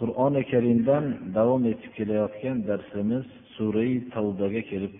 [0.00, 1.04] Qur'oni karimdan
[1.36, 4.92] davom etib kelayotgan darsimiz surai tavbaga kelib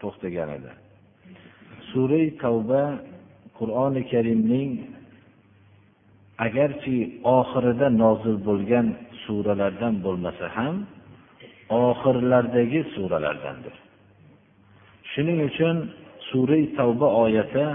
[0.00, 0.70] to'xtagan edi.
[1.90, 2.82] Surai tavba
[3.58, 4.70] qur'oni karimning
[6.46, 6.96] agarchi
[7.38, 8.86] oxirida nozil bo'lgan
[9.24, 10.74] suralardan bo'lmasa ham
[11.86, 13.74] oxirlardagi suralardandir.
[15.10, 15.76] Shuning uchun
[16.30, 17.66] surai tavba oyati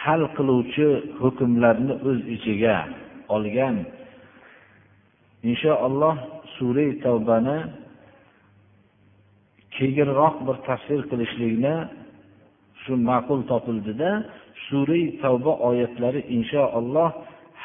[0.00, 0.88] hal qiluvchi
[1.20, 2.76] hukmlarni o'z ichiga
[3.36, 3.76] olgan
[5.50, 6.16] inshaalloh
[6.56, 7.58] sura tavbani
[9.76, 11.74] keyinroq bir tafsir qilishlikni
[12.82, 14.10] shu ma'qul topildida
[14.66, 17.10] sura tavba oyatlari inshaalloh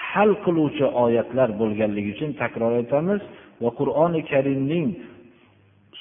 [0.09, 3.22] hal qiluvchi oyatlar bo'lganligi uchun takror aytamiz
[3.64, 4.88] va qur'oni karimning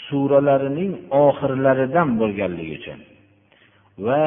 [0.07, 0.93] suralarining
[1.27, 2.99] oxirlaridan bo'lganligi uchun.
[4.07, 4.25] Va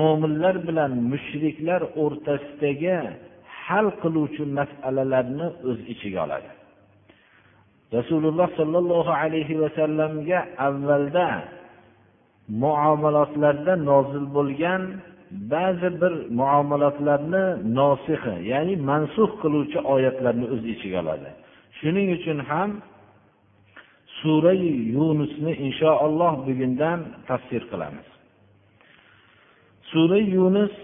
[0.00, 2.98] mo'minlar bilan mushriklar o'rtasidagi
[3.68, 6.50] hal qiluvchi masalalarni o'z ichiga oladi.
[7.98, 10.38] Rasululloh sollallohu alayhi vasallamga
[10.68, 11.28] avvalda
[12.62, 14.82] muomalotlarda nozil bo'lgan
[15.52, 17.44] ba'zi bir muomalotlarni
[17.78, 21.30] nosihi ya'ni mansux qiluvchi oyatlarni o'z ichiga oladi.
[21.78, 22.70] Shuning uchun ham
[24.20, 28.08] surai yunusni inshaalloh bugundan tafsir qilamiz.
[29.90, 30.74] Surai yunus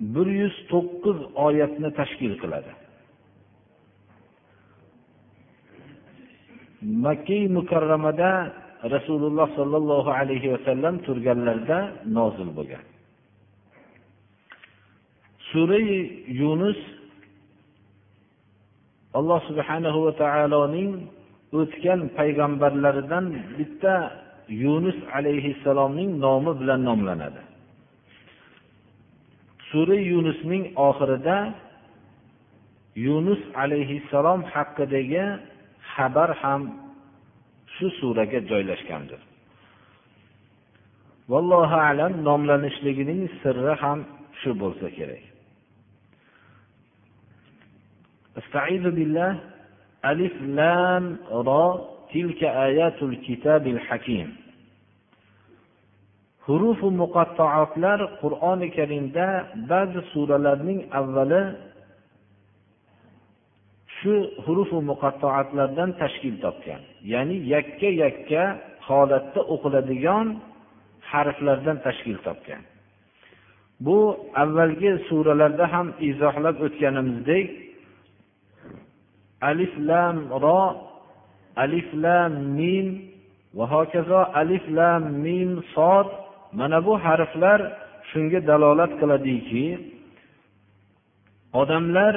[0.00, 2.72] bir yuz to'qqiz oyatni tashkil qiladi.
[7.04, 8.30] Makkai mukarramada
[8.94, 11.78] rasululloh sollallohu alayhi vasallam turganlarida
[12.18, 12.84] nozil bo'lgan.
[15.50, 15.78] Sura
[16.40, 16.80] yunus
[19.18, 20.90] alloh subhanahu va taoloning
[21.60, 23.24] o'tgan payg'ambarlaridan
[23.58, 23.94] bitta
[24.64, 27.40] yunus alayhissalomning nomi bilan nomlanadi.
[29.70, 31.38] sura yunusning oxirida
[33.06, 35.24] yunus alayhissalom haqidagi
[35.92, 36.62] xabar ham
[37.74, 39.20] shu suraga joylashgandir.
[41.32, 43.98] Vallohu alam nomlanishligining sirri ham
[44.40, 45.24] shu bo'lsa kerak.
[50.10, 51.04] Alif lam
[51.48, 51.66] ro
[52.12, 54.28] tilka ayatul kitabil hakim.
[56.48, 59.26] Hurufu muqattoatlar qur'oni karimda
[59.70, 61.42] ba'zi suralarning avvali
[63.98, 64.14] shu
[64.44, 66.80] hurufu muqattoatlardan tashkil topgan.
[67.12, 68.42] Ya'ni yakka yakka
[68.86, 70.26] holatda o'qiladigan
[71.10, 72.62] harflardan tashkil topgan.
[73.86, 73.98] Bu
[74.42, 77.46] avvalgi suralarda ham izohlab o'tganimizdek
[79.50, 80.62] alif lam ro
[81.64, 82.86] alif lam mim
[83.56, 86.08] va hokazo alif lam mim sod
[86.52, 87.60] mana bu harflar
[88.10, 89.66] shunga dalolat qiladiki
[91.60, 92.14] odamlar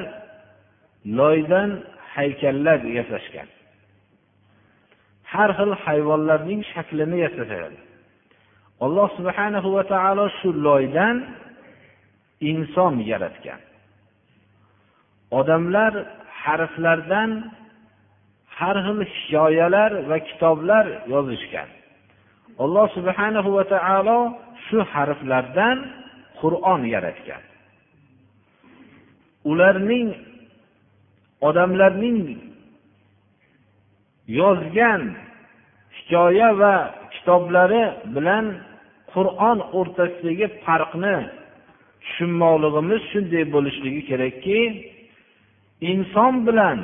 [1.19, 1.69] loydan
[2.16, 3.50] haykallar yasashgan
[5.34, 7.78] har xil hayvonlarning shaklini yasashadi.
[8.86, 11.18] Alloh subhanahu va taolo shu loydan
[12.52, 13.62] inson yaratgan.
[15.40, 15.94] Odamlar
[16.44, 17.31] harflardan
[18.58, 21.69] har xil hikoyalar va kitoblar yozishgan.
[22.59, 24.19] Alloh subhanahu va taolo
[24.67, 25.78] shu harflardan
[26.41, 27.44] qur'on yaratgan.
[29.51, 30.07] Ularning
[31.47, 32.19] odamlarning
[34.39, 35.01] yozgan
[35.97, 36.75] hikoya va
[37.13, 37.84] kitoblari
[38.16, 38.45] bilan
[39.13, 41.18] qur'on o'rtasidagi farqni
[42.03, 44.59] tushunmoqligimiz shunday bo'lishligi kerakki
[45.92, 46.77] inson bilan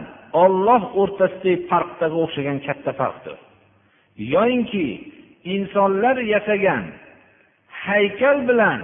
[0.43, 3.37] olloh o'rtasidagi farqdagi o'xshagan katta farqdir.
[4.33, 4.85] Yoyinki
[5.55, 6.83] insonlar yasagan
[7.85, 8.79] haykal bilan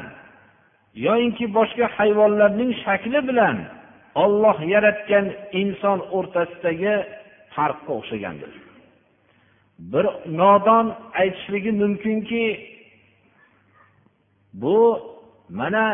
[1.06, 3.58] yoyinki boshqa hayvonlarning shakli bilan
[4.24, 5.26] olloh yaratgan
[5.62, 6.96] inson o'rtasidagi
[7.56, 8.54] farqqa o'xshagandir.
[9.92, 10.06] Bir
[10.40, 10.86] nodon
[11.22, 12.46] aytishligi mumkinki
[14.62, 14.80] bu
[15.60, 15.86] mana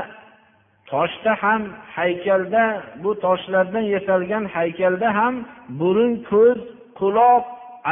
[0.92, 1.62] toshda ham
[1.96, 2.64] haykalda
[3.04, 5.36] bu toshlardan yasalgan haykalda ham
[5.80, 6.60] burun ko'z
[7.00, 7.44] quloq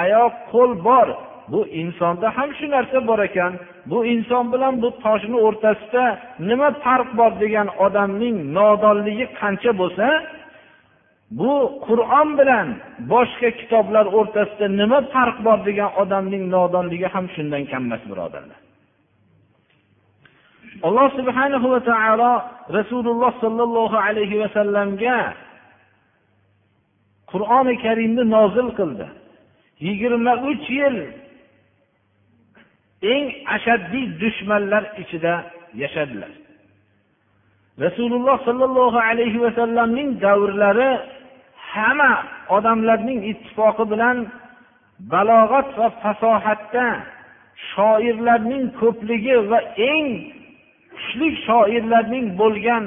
[0.01, 1.07] oyoq qo'l bor.
[1.51, 3.53] Bu insonda ham shu narsa bor ekan.
[3.91, 6.03] Bu inson bilan bu toshni o'rtasida
[6.49, 10.07] nima farq bor degan odamning nodonligi qancha bo'lsa
[11.39, 11.53] bu
[11.88, 12.67] qur'on bilan
[13.13, 18.59] boshqa kitoblar o'rtasida nima farq bor degan odamning nodonligi ham shundan kam emas birodarlar.
[20.88, 22.33] Alloh subhanahu va taolo
[22.77, 25.19] rasululloh sollallohu alayhi vasallamga
[27.31, 29.07] qur'oni karimni nozil qildi.
[29.85, 30.97] Yigirma uch yil
[33.01, 35.33] eng ashaddiy dushmanlar ichida
[35.81, 36.31] yashadilar.
[37.85, 40.91] Rasululloh sollallohu alayhi vasallamning davrlari
[41.73, 42.13] hamma
[42.49, 44.17] odamlarning ittifoqi bilan
[45.13, 46.88] balog'at va fasohatda
[47.71, 49.59] shoirlarning ko'pligi va
[49.91, 50.07] eng
[50.94, 52.85] kuchli shoirlarning bo'lgan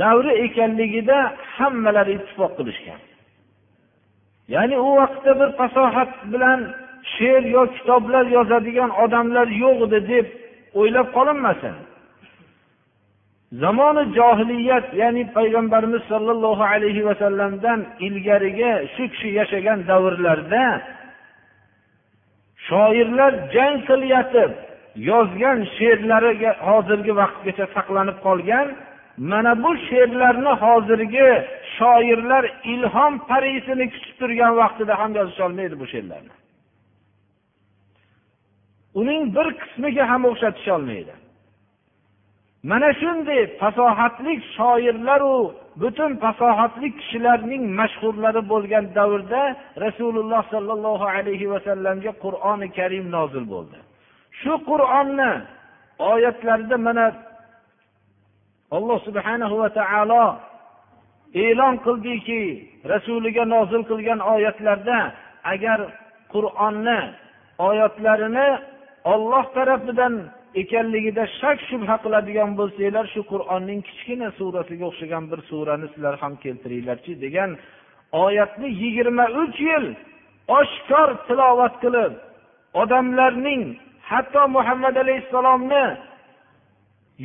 [0.00, 1.18] davri ekanligida
[1.56, 3.00] hammalari ittifoq qilishgan.
[4.54, 6.60] Ya'ni u vaqtda bir fasohat bilan
[7.14, 10.26] she'r yo kitoblar yozadigan odamlar yo'q edi deb
[10.80, 11.76] o'ylab qolinmasin.
[13.62, 20.64] Zamoni johiliyat ya'ni payg'ambarimiz sollallohu alayhi vasallamdan ilgarigi shu kishi yashagan davrlarda
[22.68, 24.50] shoirlar jang qilyotib
[25.10, 28.66] yozgan she'rlariga hozirgi vaqtgacha saqlanib qolgan
[29.30, 31.28] mana bu she'rlarni hozirgi
[31.76, 36.32] shoirlar ilhom parisini kutib turgan vaqtida ham yozisholmaydi bu she'rlarni.
[38.94, 41.14] Uning bir qismiga ham o'xshatisholmaydi.
[42.70, 45.36] Mana shunday fasohatli shoirlaru
[45.82, 49.42] butun fasohatli kishilarning mashhurlari bo'lgan davrda
[49.84, 53.78] rasululloh sollallohu alayhi vasallamga qur'oni karim nozil bo'ldi.
[54.40, 55.32] Shu qur'onni
[56.12, 57.06] oyatlarida mana
[58.76, 60.24] alloh subhanahu va taolo
[61.44, 62.42] e'lon qildiki
[62.92, 64.98] rasuliga nozil qilgan oyatlarda
[65.52, 65.78] agar
[66.34, 67.00] qur'onni
[67.68, 68.48] oyatlarini
[69.04, 70.14] olloh tarafidan
[70.62, 77.12] ekanligida shak shubha qiladigan bo'lsanglar shu qur'onning kichkina surasiga o'xshagan bir surani sizlar ham keltiringlarchi
[77.24, 77.50] degan
[78.24, 79.84] oyatni yigirma uch yil
[80.58, 82.12] oshkor tilovat qilib
[82.82, 83.62] odamlarning
[84.10, 85.84] hatto muhammad alayhissalomni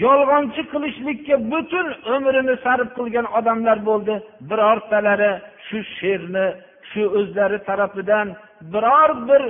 [0.04, 4.16] yolg'onchi qilishlikka butun umrini sarf qilgan odamlar bo'ldi.
[4.50, 5.32] Birortalari
[5.68, 6.48] shu she'rni
[6.90, 8.28] shu o'zlari tarafidan
[8.74, 9.44] biror bir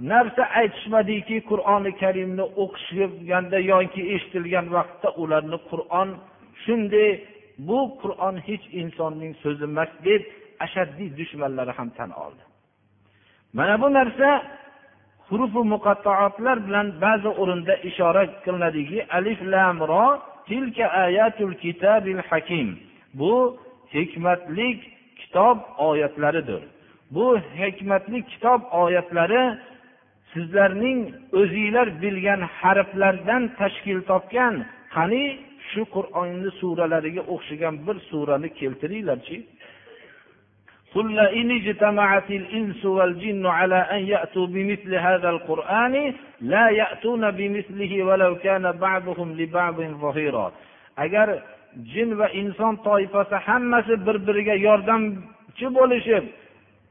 [0.00, 6.08] narsa aytishmadiki qur'oni karimni o'qishganda yoki eshitilgan vaqtda ularni qur'on
[6.64, 7.10] shunday
[7.68, 10.22] bu qur'on hech insonning so'zi emas deb
[10.64, 12.42] ashaddiy dushmanlari ham tan oldi.
[13.56, 14.28] Mana bu narsa
[15.28, 20.06] hurufu muqattaotlar bilan ba'zi o'rinda ishora qilinadiki alif lam ro
[20.48, 22.68] tilka ayatul kitabil hakim.
[23.20, 23.34] Bu
[23.94, 24.78] hikmatlik
[25.20, 25.58] kitob
[25.88, 26.62] oyatlaridir.
[27.14, 27.26] Bu
[27.60, 29.42] hikmatli kitob oyatlari
[30.33, 30.99] sizlarning
[31.39, 34.55] o'zinglar bilgan harflardan tashkil topgan
[34.95, 35.23] qani
[35.69, 39.37] shu qur'onni suralariga o'xshagan bir surani keltiringlarchi
[40.95, 46.13] قل لئن اجتمعت الإنس والجن على أن يأتوا بمثل هذا القرآن
[46.53, 50.47] لا يأتون بمثله ولو كان بعضهم لبعض ظهيرا
[50.97, 51.27] agar
[51.93, 56.23] jin va inson toifasi hammasi bir biriga yordamchi bo'lishib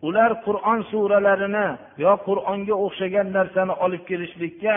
[0.07, 1.67] ular qur'on suralarini
[2.03, 4.75] yo qur'onga o'xshagan narsani olib kelishlikka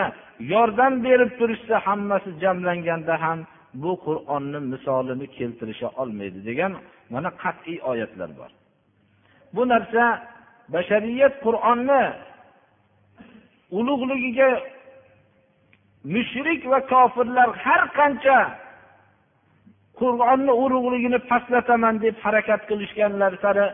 [0.53, 3.39] yordam berib turishsa hammasi jamlanganda ham
[3.83, 6.71] bu qur'onni misolini keltirisha olmaydi degan
[7.13, 8.51] mana qat'iy oyatlar bor.
[9.55, 10.03] Bu narsa
[10.73, 12.03] bashariyat qur'onni
[13.77, 14.49] ulug'ligiga
[16.15, 18.39] mushrik va kofirlar har qancha
[20.01, 23.65] qur'onni ulug'ligini pastlataman deb harakat qilishganlar sari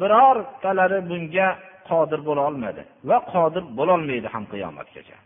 [0.00, 1.48] birortalari bunga
[1.88, 5.18] qodir bo'la olmadi va qodir bo'lolmaydi ham qiyomatgacha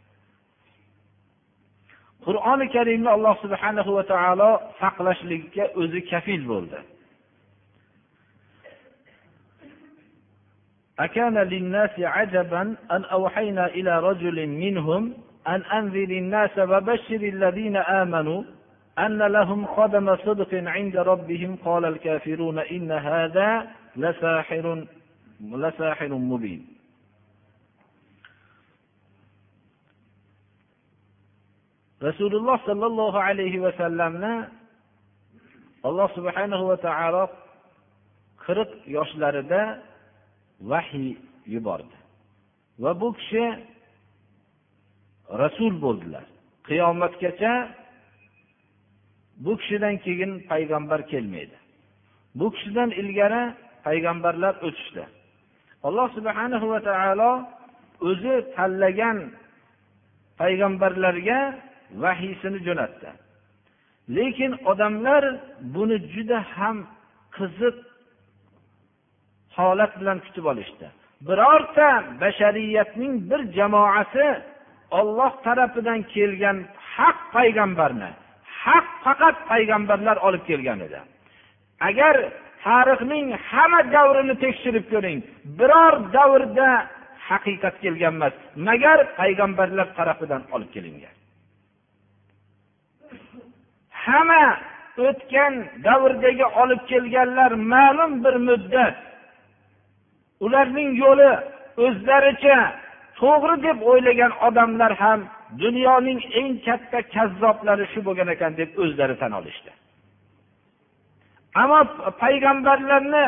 [2.26, 6.80] qur'oni karimni alloh subhanahu va taolo saqlashlikka o'zi kafil bo'ldi
[11.06, 15.02] أكان للناس عجبا أن أوحينا إلى رجل منهم
[15.48, 18.42] أن أنذر الناس وبشر الذين آمنوا
[18.98, 24.86] أن لهم قدم صدق عند ربهم قال الكافرون إن هذا لساحر
[25.40, 26.72] لساحر مبين
[32.02, 34.34] rasululloh sollallohu alayhi vasallamni
[35.86, 37.24] alloh subhanahu va taolo
[38.44, 39.62] qirq yoshlarida
[40.70, 41.14] vahiy
[41.54, 41.96] yubordi
[42.82, 43.44] va bu kishi
[45.42, 46.24] rasul bo'ldilar
[46.68, 47.52] qiyomatgacha
[49.44, 51.56] bu kishidan keyin payg'ambar kelmaydi
[52.38, 53.42] bu kishidan ilgari
[53.87, 55.03] payg'ambarlar o'tishdi.
[55.87, 57.31] Alloh subhanahu va taolo
[58.09, 59.17] o'zi tanlagan
[60.41, 61.39] payg'ambarlarga
[62.03, 63.09] vahiysini jo'natdi.
[64.17, 65.23] Lekin odamlar
[65.75, 66.77] buni juda ham
[67.37, 67.75] qiziq
[69.57, 70.87] holat bilan kutib olishdi.
[71.27, 71.89] Birorta
[72.21, 74.27] bashariyatning bir jamoasi
[74.99, 76.57] olloh tarafidan kelgan
[76.95, 78.09] haq payg'ambarni
[78.63, 80.99] haq faqat payg'ambarlar olib kelgan edi.
[81.89, 82.15] Agar
[82.63, 85.19] tarixning hamma davrini tekshirib ko'ring.
[85.59, 86.69] Biror davrda
[87.27, 88.35] haqiqat kelgan emas
[88.67, 91.15] magar payg'ambarlar tarafidan olib kelingan.
[94.03, 94.45] Hamma
[95.05, 95.53] o'tgan
[95.87, 98.95] davrdagi olib kelganlar ma'lum bir muddat
[100.45, 101.31] ularning yo'li
[101.85, 102.57] o'zlaricha
[103.19, 105.19] to'g'ri deb o'ylagan odamlar ham
[105.63, 109.71] dunyoning eng katta kazzoblari shu bo'lgan ekan deb o'zlari tan olishdi.
[111.61, 111.81] Ammo
[112.23, 113.25] payg'ambarlarni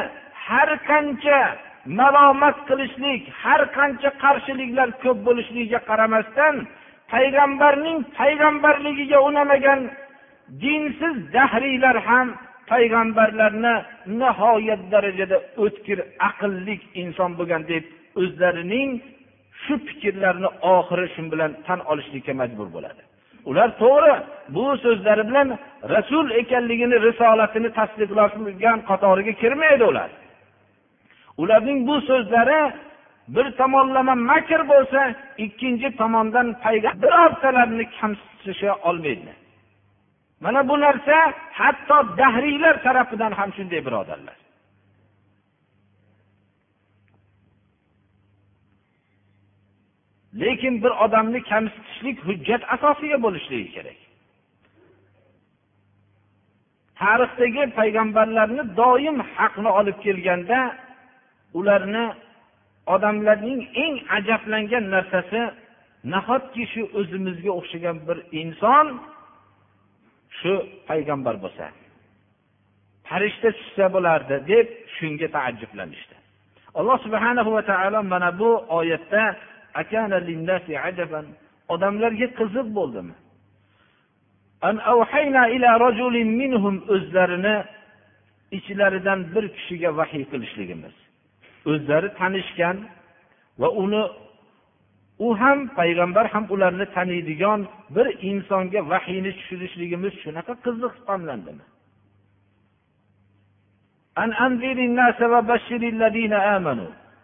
[0.47, 1.39] har qancha
[1.99, 6.55] malomat qilishlik har qancha qarshiliklar ko'p bo'lishligiga qaramasdan
[7.13, 9.79] payg'ambarning payg'ambarligiga unamagan
[10.63, 12.27] dinsiz dahriylar ham
[12.71, 13.75] payg'ambarlarni
[14.21, 17.83] nihoyat darajada o'tkir aqlli inson bo'lgan deb
[18.21, 18.89] o'zlarining
[19.63, 23.01] shu fikrlarini oxiri shu bilan tan olishlikka majbur bo'ladi.
[23.49, 24.13] Ular to'g'ri
[24.55, 25.47] bu so'zlari bilan
[25.95, 30.09] rasul ekanligini risolatini tasdiqlagan qatoriga kirmaydi ular.
[31.41, 32.61] Ularning bu so'zlari
[33.35, 35.01] bir tomonlama makr bo'lsa
[35.45, 36.47] ikkinchi tomondan
[37.03, 39.33] birortalarini kamsitisha olmaydi.
[40.43, 41.17] Mana bu narsa
[41.59, 44.38] hatto dahriylar tarafidan ham shunday birodarlar.
[50.33, 53.99] Lekin bir odamni kamsitishlik hujjat asosiga bo'lishligi kerak.
[56.99, 60.59] Tarixdagi payg'ambarlarni doim haqni olib kelganda
[61.59, 62.05] ularni
[62.95, 65.41] odamlarning eng ajablangan narsasi
[66.13, 68.87] nahotki shu o'zimizga o'xshagan bir inson
[70.39, 70.53] shu
[70.89, 71.65] payg'ambar bo'lsa
[73.07, 76.15] farishta tushsa bo'lardi deb shunga taajjublanishdi.
[76.79, 79.23] Alloh subhanahu va taolo mana bu oyatda
[81.73, 83.15] odamlarga qiziq bo'ldimi
[86.95, 87.55] o'zlarini
[88.57, 90.95] ichlaridan bir kishiga vahiy qilishligimiz
[91.71, 92.77] o'zlari tanishgan
[93.61, 94.03] va uni
[95.19, 97.59] u ham payg'ambar ham ularni taniydigan
[97.95, 101.65] bir insonga vahiyni tushirishligimiz shunaqa qiziq hisoblandimi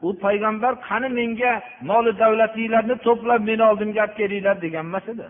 [0.07, 1.53] u payg'ambar qani menga
[1.89, 5.27] moli davlatinglarni to'plab meni oldimga olib kelinglar degan emas edi.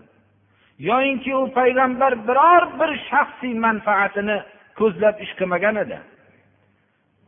[0.88, 4.36] Yoyinki u payg'ambar biror bir shaxsiy manfaatini
[4.78, 5.98] ko'zlab ish qilmagan edi.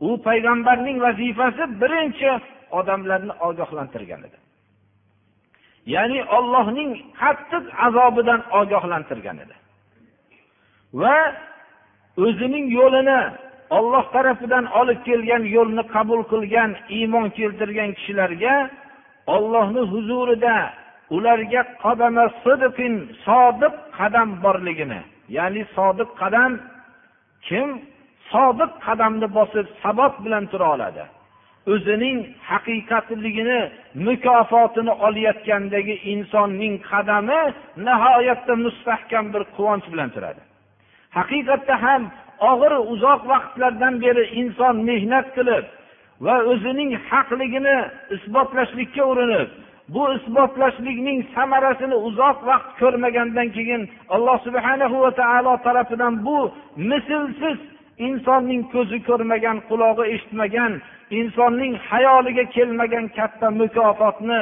[0.07, 2.29] U payg'ambarning vazifasi birinchi
[2.79, 4.37] odamlarni ogohlantirgan edi.
[5.93, 6.91] Ya'ni ollohning
[7.21, 9.55] qattiq azobidan ogohlantirgan edi.
[11.01, 11.17] Va
[12.25, 13.19] o'zining yo'lini
[13.77, 18.55] olloh tarafidan olib kelgan yo'lni qabul qilgan iymon keltirgan kishilarga
[19.35, 20.55] ollohni huzurida
[21.15, 22.93] ularga qadama sidqin
[23.25, 25.01] sodiq qadam borligini
[25.37, 26.51] ya'ni sodiq qadam
[27.47, 27.69] kim?
[28.31, 31.03] Sodiq qadamni bosib sabot bilan tura oladi.
[31.73, 32.17] O'zining
[32.49, 33.59] haqiqatligini
[34.07, 37.41] mukofotini olayotgandagi insonning qadami
[37.87, 40.41] nihoyatda mustahkam bir quvonch bilan turadi.
[41.17, 42.01] Haqiqatda ham
[42.51, 45.65] og'ir uzoq vaqtlardan beri inson mehnat qilib
[46.25, 47.77] va o'zining haqligini
[48.15, 49.49] isbotlashlikka urinib
[49.93, 53.81] bu isbotlashlikning samarasini uzoq vaqt ko'rmagandan keyin
[54.15, 56.37] alloh subhanahu va taolo tarafidan bu
[56.91, 57.57] mislsiz
[58.07, 60.71] insonning ko'zi ko'rmagan qulog'i eshitmagan
[61.19, 64.41] insonning hayoliga kelmagan katta mukofotni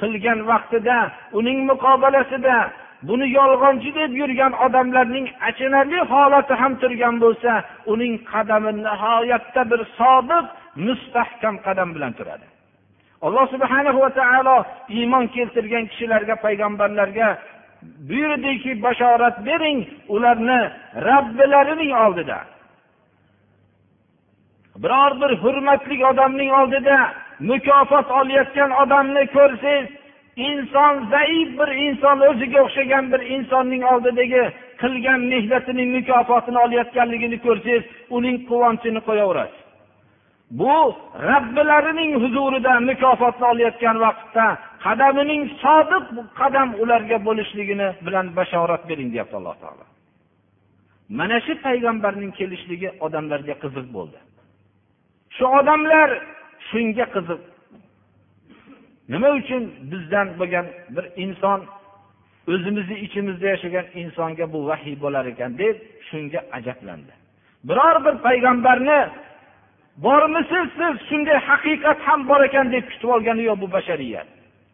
[0.00, 0.98] qilgan vaqtida
[1.38, 2.56] uning muqobalasida
[3.02, 7.52] buni yolg'onchi deb yurgan odamlarning achinarli holati ham turgan bo'lsa
[7.92, 10.44] uning qadami nihoyatda bir sodiq
[10.86, 12.46] mustahkam qadam bilan turadi.
[13.26, 14.56] Alloh subhana va taolo
[14.98, 17.28] iymon keltirgan kishilarga payg'ambarlarga
[18.08, 19.78] buyurdiki bashorat bering
[20.14, 20.60] ularni
[21.08, 22.38] robbilarining oldida.
[24.82, 26.98] Biror bir hurmatli odamning oldida
[27.50, 29.88] mukofot olayotgan odamni ko'rsangiz
[30.46, 34.42] inson zaif bir inson o'ziga o'xshagan bir insonning oldidagi
[34.82, 37.84] qilgan mehnatining mukofotini olayotganligini ko'rsangiz
[38.16, 39.60] uning quvonchini qo'yaverasiz.
[40.50, 40.76] Bu
[41.28, 44.46] robbilarining huzurida mukofotni olayotgan vaqtda
[44.84, 46.04] qadamining sodiq
[46.40, 49.84] qadam ularga bo'lishligini bilan bashorat bering deyapti alloh taolo.
[51.18, 54.18] Mana shu payg'ambarning kelishligi odamlarga qiziq bo'ldi.
[55.36, 56.08] Shu odamlar
[56.68, 57.40] shunga qiziq
[59.12, 61.60] nima uchun bizdan bo'lgan bir inson
[62.52, 65.76] o'zimizni ichimizda yashagan insonga bu vahiy bo'lar ekan deb
[66.08, 67.12] shunga ajablandi.
[67.68, 69.00] Biror bir payg'ambarni
[70.04, 74.28] bormisiz siz shunday haqiqat ham bor ekan deb kutib olgani yo'q bu bashariyat.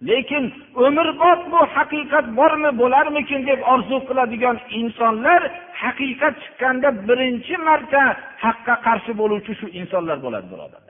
[0.09, 0.45] Lekin
[0.87, 5.41] umrbod bu haqiqat bormi bo'larmikin deb orzu qiladigan insonlar
[5.83, 8.03] haqiqat chiqqanda birinchi marta
[8.45, 10.84] haqqa qarshi bo'luvchi shu insonlar bo'ladi birodar.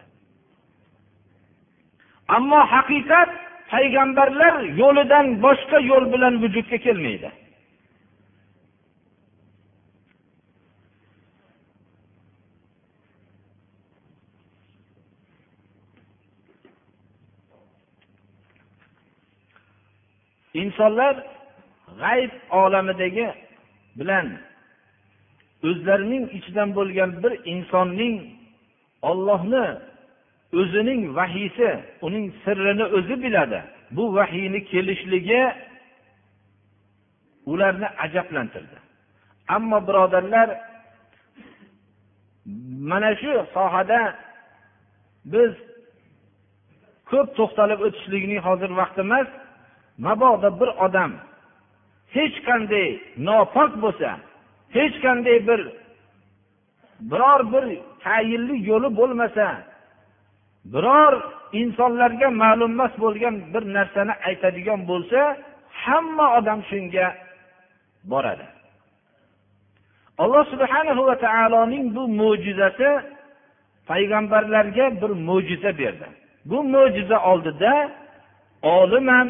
[2.29, 3.31] Ammo haqiqat
[3.71, 7.31] payg'ambarlar yo'lidan boshqa yo'l bilan vujudga kelmaydi.
[20.63, 21.15] Insonlar
[22.01, 23.29] g'ayb olamidagi
[23.99, 24.27] bilan
[25.69, 28.15] o'zlarining ichidan bo'lgan bir insonning
[29.11, 29.67] ollohni
[30.61, 31.71] o'zining vahiysi
[32.07, 33.61] uning sirrini o'zi biladi.
[33.97, 35.43] Bu vahiyni kelishligi
[37.47, 38.77] ularni ajablantirdi.
[39.49, 40.49] Ammo birodarlar
[42.91, 44.01] mana shu sohada
[45.33, 45.53] biz
[47.11, 49.29] ko'p to'xtalib o'tishlikning hozir vaqti emas
[50.07, 51.13] mabodo bir odam
[52.17, 52.89] hech qanday
[53.27, 54.11] nopok bo'lsa
[54.77, 55.61] hech qanday bir
[57.11, 57.65] biror bir
[58.05, 59.47] tayinli yo'li bo'lmasa
[60.73, 61.15] biror
[61.61, 65.21] insonlarga ma'lum emas bo'lgan bir narsani aytadigan bo'lsa
[65.85, 67.07] hamma odam shunga
[68.13, 68.47] boradi.
[70.23, 72.91] Alloh subhanahu va taoloning bu mo'jizasi
[73.91, 76.07] payg'ambarlarga bir mo'jiza berdi.
[76.51, 77.73] Bu mo'jiza oldida
[78.63, 79.29] olim ham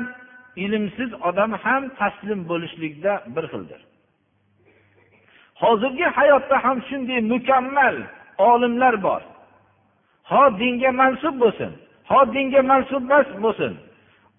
[0.64, 3.80] ilmsiz odam ham taslim bo'lishlikda bir xildir.
[5.62, 7.96] Hozirgi hayotda ham shunday mukammal
[8.38, 9.22] olimlar bor.
[10.30, 11.70] Ho dinga mansub bo'lsin.
[12.10, 13.72] Ho dinga mansub emas bo'lsin.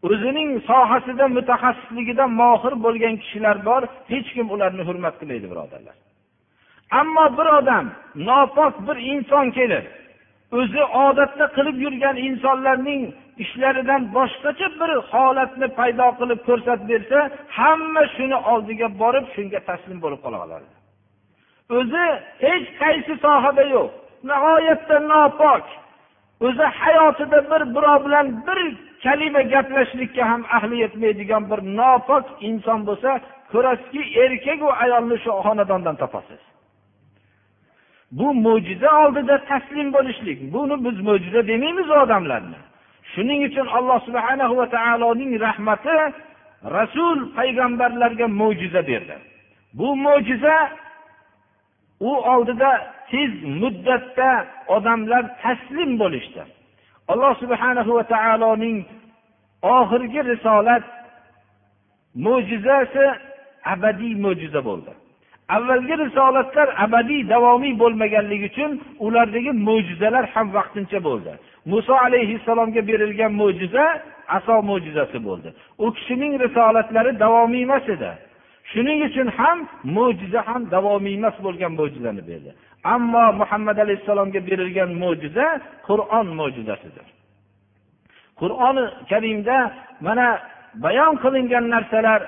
[0.09, 5.95] O'zining sohasida mutaxassisligida mohir bo'lgan kishilar bor hech kim ularni hurmat qilmaydi birodarlar.
[6.99, 7.85] Ammo bir odam
[8.27, 9.85] nopok bir inson kelib
[10.59, 13.01] o'zi odatda qilib yurgan insonlarning
[13.43, 17.19] ishlaridan boshqacha bir holatni paydo qilib ko'rsatib bersa
[17.57, 20.67] hamma shuni oldiga borib shunga taslim bo'lib qola qoladi
[21.77, 22.05] o'zi
[22.45, 23.91] hech qaysi sohada yo'q.
[24.29, 25.63] Nihoyatda nopok.
[26.45, 28.59] O'zi hayotida bir birov bilan bir
[29.03, 33.09] kalima gaplashishlikka ham ahli yetmaydigan bir nopok inson bo'lsa
[33.51, 36.41] ko'rasizki erkaku ayolni shu xonadondan topasiz.
[38.17, 40.39] Bu mo'jiza oldida taslim bo'lishlik.
[40.53, 42.59] Buni biz mo'jiza demaymiz odamlarni.
[43.11, 45.97] Shuning uchun alloh subhana va taoloning rahmati
[46.77, 49.15] rasul payg'ambarlarga mo'jiza berdi.
[49.79, 50.55] Bu mo'jiza
[51.99, 52.71] u oldida
[53.11, 53.31] tez
[53.61, 56.41] muddatda odamlar taslim bo'lishdi.
[57.07, 58.77] Alloh subhana va taoloning
[59.77, 60.83] oxirgi risolat
[62.25, 63.05] mo'jizasi
[63.73, 64.91] abadiy mo'jiza bo'ldi.
[65.55, 68.71] Avvalgi risolatlar abadiy davomiy bo'lmaganligi uchun
[69.05, 71.31] ulardagi mo'jizalar ham vaqtincha bo'ldi.
[71.71, 73.85] Muso alayhissalomga berilgan mo'jiza
[74.37, 75.49] aso mo'jizasi bo'ldi.
[75.83, 78.11] U kishining risolatlari davomiy emas edi.
[78.72, 79.58] shuning uchun ham
[79.96, 82.50] mo'jiza ham davomiy emas bo'lgan mo'jizani berdi
[82.94, 85.46] ammo muhammad alayhissalomga berilgan mo'jiza
[85.88, 87.06] qur'on mo'jizasidir
[88.40, 89.56] qur'oni karimda
[90.06, 90.26] mana
[90.84, 92.20] bayon qilingan narsalar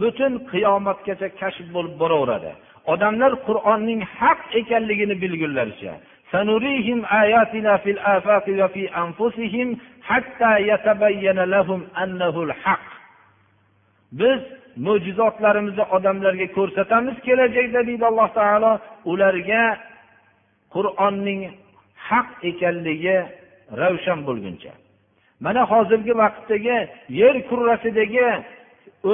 [0.00, 2.50] butun qiyomatgacha kashf bo'lib boraveradi
[2.92, 5.94] odamlar qur'onning haq ekanligini bilgunlaricha
[6.34, 9.68] سنريهم آياتنا في الآفاق وفي أنفسهم
[10.08, 12.86] حتى يتبين لهم أنه الحق
[14.20, 14.40] biz
[14.85, 18.71] mo'jizotlarimizni odamlarga ko'rsatamiz kelajakda deydi alloh taolo.
[19.11, 19.63] Ularga
[20.75, 21.41] qur'onning
[22.09, 23.17] haq ekanligi
[23.81, 24.73] ravshan bo'lguncha.
[25.45, 26.77] Mana hozirgi vaqtdagi
[27.21, 28.27] yer kurrasidagi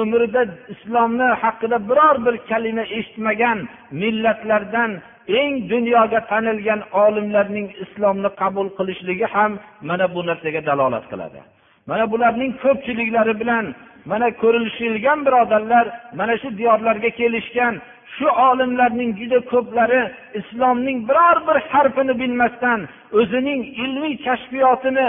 [0.00, 0.42] umrida
[0.74, 3.58] islomni haqida biror bir kalima eshitmagan
[4.02, 4.90] millatlardan
[5.40, 9.52] eng dunyoga tanilgan olimlarning islomni qabul qilishligi ham
[9.88, 11.40] mana bu narsaga dalolat qiladi.
[11.90, 13.64] Mana bularning ko'pchiliklari bilan
[14.10, 15.86] mana ko'rilishilgan birodarlar
[16.18, 17.74] mana shu diyorlarga kelishgan
[18.16, 20.02] shu olimlarning juda ko'plari
[20.40, 22.80] islomning biror bir harfini bilmasdan
[23.20, 25.08] o'zining ilmiy kashfiyotini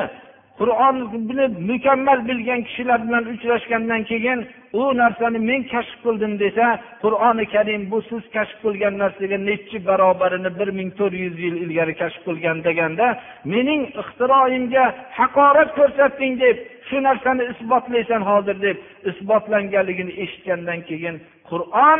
[0.60, 4.40] qur'onni mukammal bilgan kishilar bilan uchrashgandan keyin
[4.80, 6.68] u narsani men kashf qildim desa
[7.04, 11.94] qur'oni karim bu siz kashf qilgan narsaga nechi barobarini bir ming to'rt yuz yil ilgari
[12.02, 13.08] kashf qilgan deganda
[13.54, 14.86] mening ixtiroyimga
[15.20, 18.78] haqorat ko'rsatding deb shu narsani isbotlaysan hozir deb
[19.12, 21.16] isbotlanganligini eshitgandan keyin
[21.50, 22.00] qur'on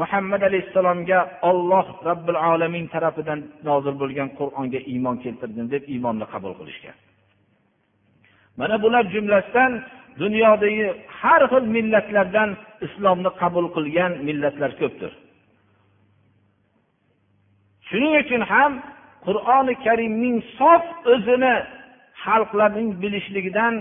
[0.00, 1.20] muhammad alayhissalomga
[1.50, 6.96] olloh robbil alamin tarafidan nozil bo'lgan qur'onga iymon keltirdim deb iymonni qabul qilishgan.
[8.58, 9.72] Mana bular jumlasidan
[10.22, 10.86] dunyodagi
[11.20, 12.50] har xil millatlardan
[12.86, 15.12] islomni qabul qilgan millatlar ko'pdir.
[17.88, 18.72] Shuning uchun ham
[19.26, 21.54] qur'oni karimning sof o'zini
[22.24, 23.74] xalqlarning bilishligidan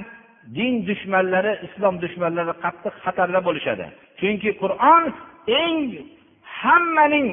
[0.58, 3.86] din dushmanlari islom dushmanlari qattiq xatarda bo'lishadi.
[4.20, 5.04] Chunki qur'on
[5.64, 5.80] eng
[6.62, 7.28] hammaning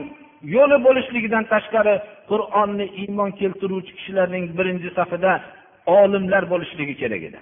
[0.54, 1.94] yo'li bo'lishligidan tashqari
[2.30, 5.32] qur'onni iymon keltiruvchi kishilarning birinchi safida
[6.00, 7.40] olimlar bo'lishligi kerak edi.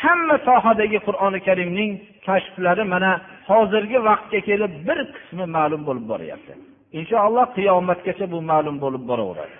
[0.00, 1.90] Hamma sohadagi qur'oni karimning
[2.26, 3.10] kashflari mana
[3.50, 6.52] hozirgi vaqtga kelib bir qismi ma'lum bo'lib boryapti.
[6.98, 9.56] Inshaalloh qiyomatgacha bu ma'lum bo'lib boraveradi.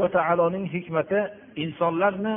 [0.00, 1.20] Va taoloning hikmati
[1.64, 2.34] insonlarni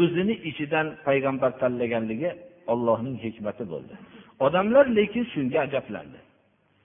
[0.00, 2.30] o'zini ichidan payg'ambar tanlaganligi
[2.72, 3.94] ollohning hikmati bo'ldi.
[4.46, 6.18] Odamlar lekin shunga ajablandi.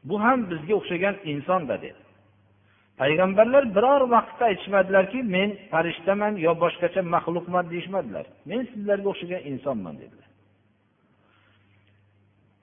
[0.09, 2.01] Bu ham bizga o'xshagan insonda dedi.
[3.01, 8.25] Payg'ambarlar biror vaqtda aytishmadilarki men farishtaman yo boshqacha maxluqman deyishmadilar.
[8.49, 10.27] Men sizlarga o'xshagan insonman dedilar.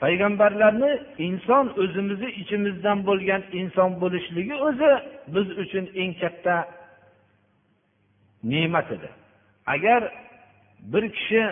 [0.03, 0.92] Payg'ambarlarni
[1.29, 4.92] inson o'zimizni ichimizdan bo'lgan inson bo'lishligi o'zi
[5.35, 6.55] biz uchun eng katta
[8.44, 9.09] ne'mat edi.
[9.66, 10.12] Agar
[10.92, 11.42] bir kishi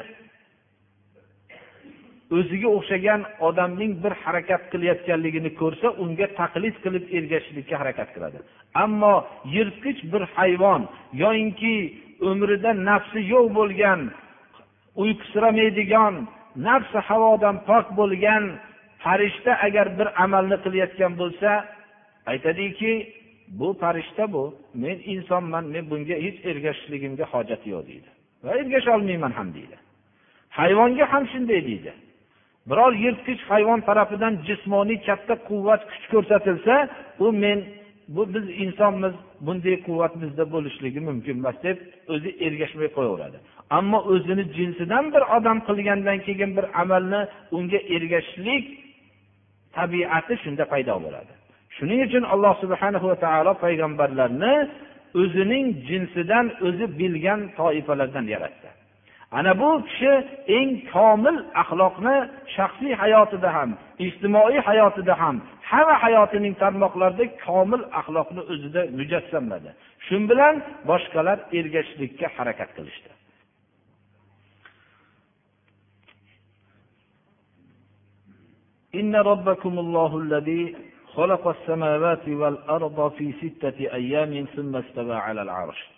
[2.36, 8.38] o'ziga o'xshagan odamning bir harakat qilayotganligini ko'rsa unga taqlid qilib ergashishlikka harakat qiladi.
[8.84, 9.14] Ammo
[9.54, 10.82] yirtqich bir hayvon
[11.22, 11.74] yoyinki
[12.30, 14.00] umrida nafsi yo'q bo'lgan
[15.02, 16.14] uyqusiramaydigan
[16.68, 18.44] nafsi havodan pok bo'lgan
[19.02, 21.50] farishta agar bir amalni qilayotgan bo'lsa
[22.32, 22.92] aytadiki
[23.48, 28.08] bu farishta bu men insonman men bunga hech ergashishligimga hojat yo'q deydi.
[28.44, 29.76] Va ergasholmayman ham deydi.
[30.58, 31.92] Hayvonga ham shunday deydi.
[32.70, 36.74] Biror yirtqich hayvon tarafidan jismoniy katta quvvat kuch ko'rsatilsa
[37.24, 37.58] u men
[38.14, 39.14] bu biz insonmiz
[39.46, 41.78] bunday quvvat bizda bo'lishligi mumkin emas deb
[42.14, 43.38] o'zi ergashmay qo'yaveradi.
[43.78, 47.20] Ammo o'zini jinsidan bir odam qilgandan keyin bir amalni
[47.56, 48.64] unga ergashishlik
[49.76, 51.32] tabiati shunda paydo bo'ladi.
[51.77, 54.55] shuning uchun alloh subhana va taolo payg'ambarlarni
[55.21, 58.69] o'zining jinsidan o'zi bilgan toifalardan yaratdi
[59.37, 60.13] ana bu kishi
[60.57, 62.15] eng komil axloqni
[62.55, 63.69] shaxsiy hayotida ham
[64.05, 65.35] ijtimoiy hayotida ham
[65.71, 69.69] hamma hayotining tarmoqlarida komil axloqni o'zida mujassamladi
[70.05, 70.55] shu bilan
[70.89, 73.11] boshqalar ergashishlikka harakat qilishdi
[78.99, 80.75] إن ربكم الله الذي
[81.15, 85.89] خلق السماوات والأرض في ستة أيام ثم استوى على العرش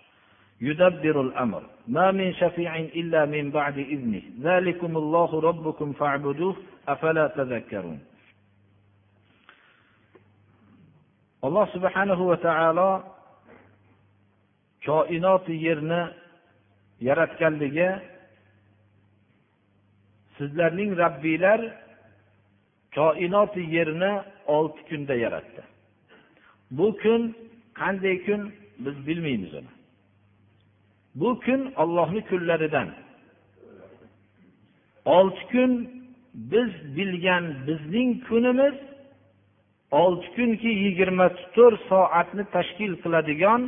[0.62, 6.56] يدبر الأمر ما من شفيع إلا من بعد إذنه ذلكم الله ربكم فاعبدوه
[6.88, 8.00] أفلا تذكرون
[11.44, 12.90] alloh subhanahu va taolo
[14.88, 16.02] koinoti yerni
[17.08, 17.90] yaratganligi
[20.40, 21.60] sizlarning rabbiylar
[22.96, 24.12] koinoti yerni
[24.57, 25.63] olti kunda yaratdi.
[26.71, 27.23] Bu kun
[27.81, 28.43] qanday kun
[28.85, 29.73] biz bilmaymiz uni.
[31.15, 32.89] Bu kun ollohni kunlaridan.
[35.05, 35.73] Olti kun
[36.35, 38.75] biz bilgan bizning kunimiz
[39.91, 43.63] olti kunki yigirma to'rt soatni tashkil qiladigan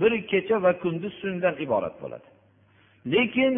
[0.00, 2.28] bir kecha va kunduz shundan iborat bo'ladi.
[3.12, 3.54] Lekin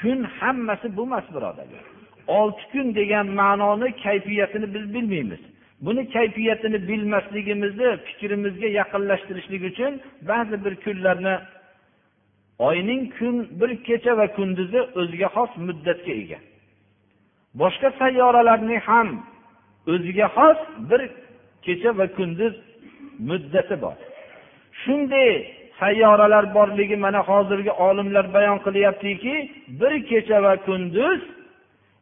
[0.00, 1.84] kun hammasi bu emas birodarlar
[2.26, 5.40] olti kun degan ma'noni kayfiyatini biz bilmaymiz.
[5.84, 9.92] Buni kayfiyatini bilmasligimizni fikrimizga yaqinlashtirishlik uchun
[10.30, 11.36] ba'zi bir kunlarni
[12.68, 16.38] oyning kun bir kecha va kunduzi o'ziga xos muddatga ega.
[17.60, 19.08] Boshqa sayyoralarning ham
[19.92, 20.58] o'ziga xos
[20.90, 21.02] bir
[21.66, 22.54] kecha va kunduz
[23.28, 23.96] muddati bor.
[24.82, 25.30] Shunday
[25.80, 29.34] sayyoralar borligi mana hozirgi olimlar bayon qilyaptiki
[29.80, 31.20] bir kecha va kunduz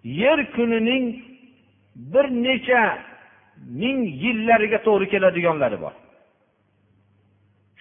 [0.05, 1.05] yer kunining
[2.13, 2.83] bir necha
[3.81, 5.95] ming yillariga to'g'ri keladiganlari bor.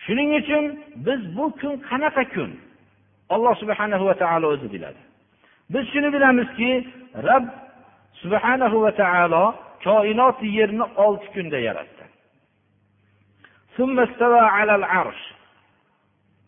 [0.04, 0.63] Shuning uchun
[1.06, 2.52] biz bu kun qanaqa kun?
[3.36, 5.02] Alloh subhanahu va taolo o'zi biladi.
[5.74, 6.72] Biz shuni bilamizki
[7.28, 7.46] rob
[8.22, 9.46] subhanahu va taolo
[9.86, 12.06] koinot yerni olti kunda yaratdi.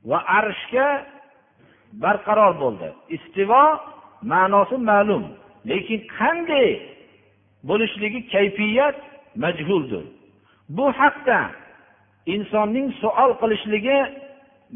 [0.09, 0.87] Va arshga
[2.03, 2.89] barqaror bo'ldi.
[3.15, 3.65] Istivo
[4.31, 5.23] ma'nosi ma'lum
[5.69, 6.69] lekin qanday
[7.69, 8.97] bo'lishligi kayfiyat
[9.35, 10.05] majhuldir.
[10.69, 11.39] Bu haqda
[12.25, 13.99] insonning savol qilishligi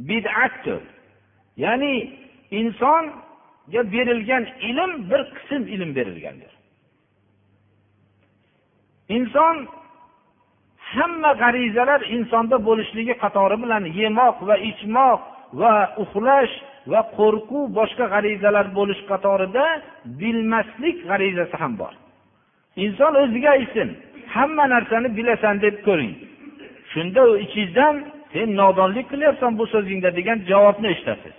[0.10, 0.82] bid'atdir.
[1.63, 1.96] Ya'ni
[2.52, 6.54] insonga berilgan ilm bir qism ilm berilgandir.
[9.10, 9.68] Inson
[10.78, 15.22] hamma g'arizalar insonda bo'lishligi qatori bilan yemoq va ichmoq
[15.62, 16.54] va uxlash
[16.91, 19.65] va qo'rquv boshqa g'arizalar bo'lish qatorida
[20.22, 21.94] bilmaslik g'arizasi ham bor.
[22.86, 23.89] Inson o'ziga aytsin
[24.36, 26.13] hamma narsani bilasan deb ko'ring.
[26.91, 27.95] Shunda u ichingizdan
[28.34, 31.36] sen nodonlik qilyapsan bu so'zingda degan javobni eshitasiz.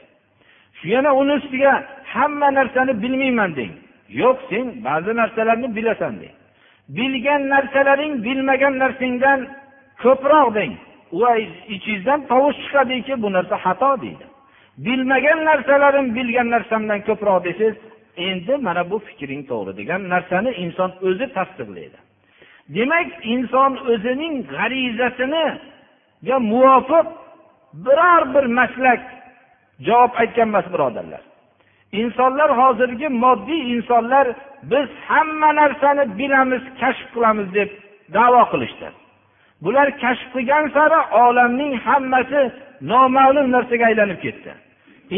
[0.92, 1.72] Yana uni ustiga
[2.14, 3.72] hamma narsani bilmayman deng.
[4.20, 6.34] Yo'q sen ba'zi narsalarni bilasan deng.
[6.96, 9.40] Bilgan narsalaring bilmagan narsangdan
[10.02, 10.72] ko'proq deng.
[11.20, 11.32] Va
[11.74, 14.26] ichingizdan tovush chiqadiki bu narsa xato deydi.
[14.86, 17.76] Bilmagan narsalarim bilgan narsamdan ko'proq desangiz
[18.28, 21.98] endi mana bu fikring to'g'ri degan narsani inson o'zi tasdiqlaydi.
[22.74, 27.06] Demak inson o'zining g'arizasiniga muvofiq
[27.84, 29.00] biror bir maslak
[29.86, 31.22] javob aytgan emas birodarlar.
[31.92, 34.26] Insonlar hozirgi moddiy insonlar
[34.62, 37.70] biz hamma narsani bilamiz kashf qilamiz deb
[38.14, 38.88] davo qilishdi.
[39.62, 42.42] Bular kashf qilgan sari olamning hammasi
[42.92, 44.50] noma'lum narsaga aylanib ketdi.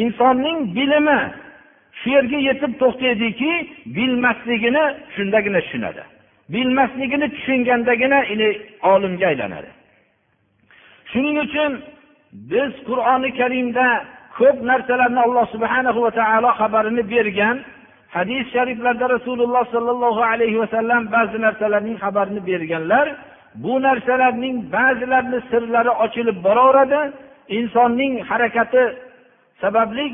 [0.02, 1.20] Insonning bilimi
[1.98, 3.52] shu yerga yetib to'xtaydiki
[3.96, 4.84] bilmasligini
[5.14, 6.02] shundagina tushunadi.
[6.52, 8.18] Bilmasligini tushungandagina
[8.92, 9.70] olimga aylanadi.
[11.10, 11.72] Shuning uchun
[12.52, 13.86] biz qur'oni karimda
[14.38, 17.56] ko'p narsalarni alloh subhana va taolo xabarini bergan
[18.16, 23.06] hadis shariflarda rasululloh sollallohu alayhi vasallam ba'zi narsalarning xabarini berganlar
[23.62, 27.00] bu narsalarning ba'zilarini sirlari ochilib boraveradi
[27.58, 28.84] insonning harakati
[29.62, 30.06] sababli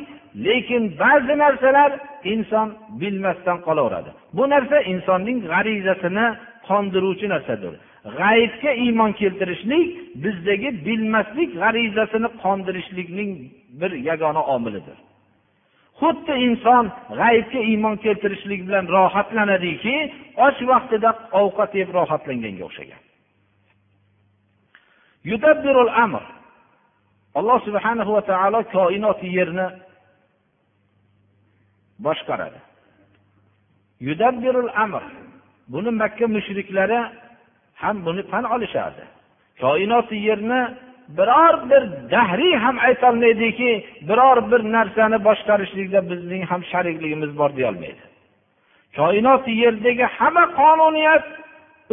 [0.47, 1.91] lekin ba'zi narsalar
[2.33, 2.69] inson
[3.01, 4.24] bilmasdan qolaveradi.
[4.37, 6.27] Bu narsa insonning g'arizasini
[6.69, 7.75] qondiruvchi narsadir.
[8.21, 9.89] G'aybga iymon keltirishlik
[10.25, 13.31] bizdagi bilmaslik g'arizasini qondirishlikning
[13.81, 14.99] bir yagona omilidir.
[16.01, 16.85] Xuddi inson
[17.21, 19.97] g'aybga iymon keltirishlik bilan rohatlanadiki
[20.47, 23.03] och vaqtida ovqat yeb rohatlanganga o'xshagan.
[27.39, 29.67] Alloh subhanahu va taolo koinot yerni
[32.07, 32.61] boshqaradi.
[34.01, 35.03] Yudabbirul amr.
[35.69, 37.01] Buni makka mushriklari
[37.75, 39.05] ham buni tan olishardi.
[39.61, 40.61] Koinoti yerni
[41.09, 43.71] biror bir dahriy ham aytolmaydiki
[44.09, 48.05] biror bir narsani boshqarishlikda bizning ham sharikligimiz bor deyolmaydi.
[48.97, 51.27] Koinoti yerdagi hamma qonuniyat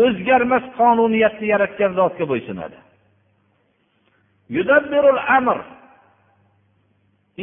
[0.05, 2.77] o'zgarmas qonuniyatni yaratgan zotga bo'ysunadi.
[4.55, 5.57] Yudabbirul amr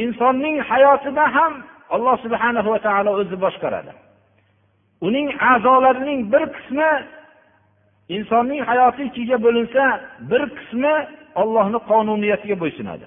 [0.03, 1.53] insonning hayotida ham
[1.95, 3.93] alloh subhana va taolo o'zi boshqaradi.
[5.07, 6.91] Uning a'zolarining bir qismi
[8.17, 9.83] insonning hayoti ikkiga bo'linsa
[10.31, 10.95] bir qismi
[11.43, 13.07] ollohni qonuniyatiga bo'ysunadi.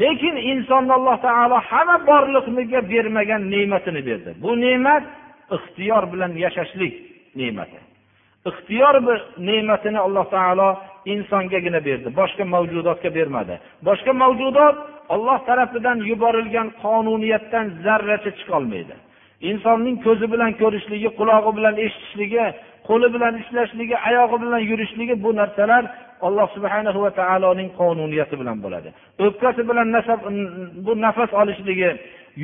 [0.00, 4.30] Lekin insonni alloh taolo hamma borliqniga bermagan ne'matini berdi.
[4.42, 5.04] Bu ne'mat
[5.56, 6.94] ixtiyor bilan yashashlik
[7.40, 7.78] ne'mati.
[8.50, 8.94] Ixtiyor
[9.48, 10.68] ne'matini alloh taolo
[11.14, 13.54] insongagina berdi boshqa mavjudotga bermadi.
[13.88, 14.76] Boshqa mavjudot
[15.14, 18.94] olloh tarafidan yuborilgan qonuniyatdan zarracha chiqolmaydi
[19.50, 22.44] insonning ko'zi bilan ko'rishligi qulog'i bilan eshitishligi
[22.88, 25.84] qo'li bilan ishlashligi oyog'i bilan yurishligi bu narsalar
[26.26, 28.88] alloh subhana va taoloning qonuniyati bilan bo'ladi.
[29.24, 30.20] O'pkasi bilan nasab,
[30.86, 31.90] bu nafas olishligi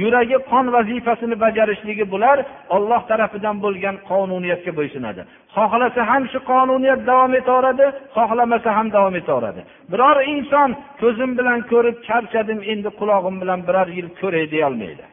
[0.00, 2.38] yuragi qon vazifasini bajarishligi bular
[2.76, 5.20] olloh tarafidan bo'lgan qonuniyatga bo'ysunadi.
[5.56, 9.60] Xohlasa ham shu qonuniyat davom etaveradi xohlamasa ham davom etaveradi.
[9.92, 10.70] Biror inson
[11.02, 15.04] ko'zim bilan ko'rib charchadim endi qulog'im bilan biror yil ko'ray deyolmaydi.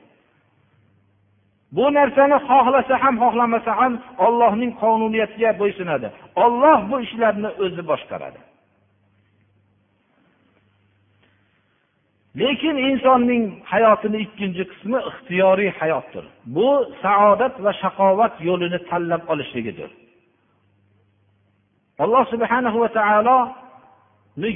[1.75, 3.93] Bu narsani xohlasa ham xohlamasa ham
[4.25, 6.07] ollohning qonuniyatiga bo'ysunadi.
[6.43, 8.39] Olloh bu ishlarni o'zi boshqaradi.
[12.41, 16.25] Lekin insonning hayotini ikkinchi qismi ixtiyoriy hayotdir.
[16.55, 16.69] Bu
[17.03, 19.89] saodat va shaqovat yo'lini tanlab olishligidir.
[22.03, 23.39] Alloh subhana va taolo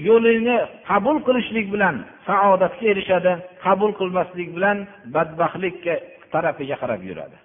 [0.10, 0.58] yo'lini
[0.90, 1.96] qabul qilishlik bilan
[2.28, 3.34] saodatga erishadi
[3.66, 4.78] qabul qilmaslik bilan
[5.14, 5.94] badbaxtlikka
[6.34, 7.38] tarafiga qarab yuradi.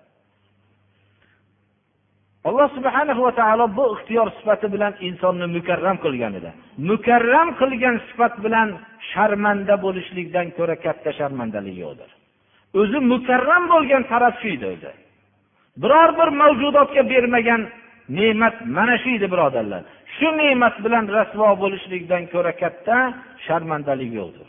[2.48, 6.50] Alloh subhana va taolo bu ixtiyor sifati bilan insonni mukarram qilgan edi.
[6.90, 8.68] Mukarram qilgan sifat bilan
[9.10, 12.10] sharmanda bo'lishlikdan ko'ra katta sharmandalik yo'qdir.
[12.80, 14.92] O'zi mukarram bo'lgan taraf shu edi o'zi.
[15.82, 17.62] Biror bir mavjudotga bermagan
[18.18, 19.82] ne'mat mana shu edi birodarlar.
[20.16, 22.96] Shu ne'mat bilan rasvo bo'lishlikdan ko'ra katta
[23.46, 24.48] sharmandalik yo'qdir.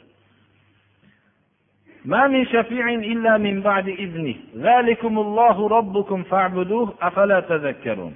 [2.04, 8.14] ما من شفيع إلا من بعد إذنه ذلكم الله ربكم فاعبدوه أفلا تذكرون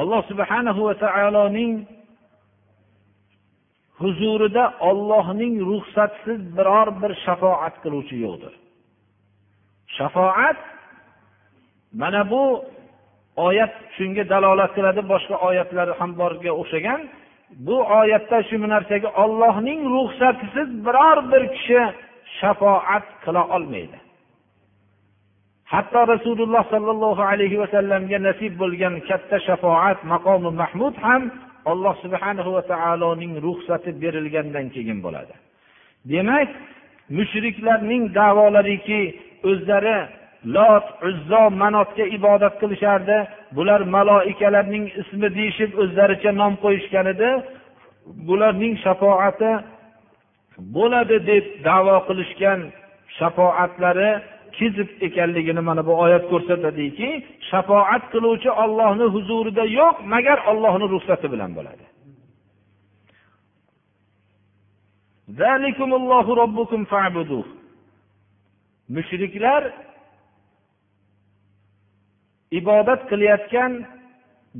[0.00, 1.72] alloh subhanahu va taoloning
[4.00, 8.54] huzurida ollohning ruxsatsiz biror bir shafoat qiluvchi yo'qdir
[9.96, 10.58] shafoat
[12.00, 12.44] mana bu
[13.46, 17.00] oyat shunga dalolat qiladi boshqa oyatlar ham borga o'xshagan
[17.66, 21.80] bu oyatda shu narsaga ollohning ruxsatisiz biror bir kishi
[22.39, 23.97] shafoat qila olmaydi.
[25.73, 31.21] Hatto rasululloh sollallohu alayhi vasallamga nasib bo'lgan katta shafoat maqomi mahmud ham
[31.71, 35.33] alloh subhanahu va taoloning ruxsati berilgandan keyin bo'ladi.
[36.11, 36.49] Demak
[37.17, 39.01] mushriklarning davolariki
[39.49, 39.97] o'zlari
[40.55, 43.17] lot uzzo manotga ibodat qilishardi.
[43.57, 47.29] Bular maloikalarning ismi deyishib o'zlaricha nom qo'yishgan edi.
[48.27, 49.51] Bularning shafoati
[50.75, 52.59] bo'ladi deb davo qilishgan
[53.17, 54.11] shafoatlari
[54.57, 57.09] kizib ekanligini mana bu oyat ko'rsatadiki
[57.49, 61.85] shafoat qiluvchi ollohni huzurida yo'q magar ollohni ruxsati bilan bo'ladi.
[68.95, 69.63] Mushriklar
[72.59, 73.71] ibodat qilayotgan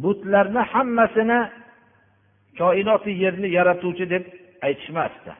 [0.03, 1.39] butlarni hammasini
[2.60, 4.23] koinoti yerni yaratuvchi deb
[4.67, 5.31] aytishmasdi.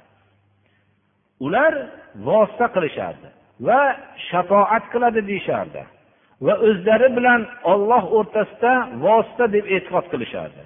[1.46, 1.74] Ular
[2.28, 3.28] vosita qilishardi
[3.68, 3.82] va
[4.30, 5.82] shafoat qiladi deyishardi
[6.46, 8.74] va o'zlari bilan olloh o'rtasida
[9.06, 10.64] vosita deb e'tiqod qilishardi.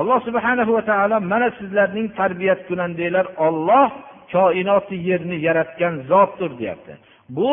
[0.00, 3.88] Alloh subhana va taolo mana sizlarning tarbiyat kunandanglar olloh
[4.32, 6.92] koinoti yerni yaratgan zotdir deyapti.
[7.36, 7.52] Bu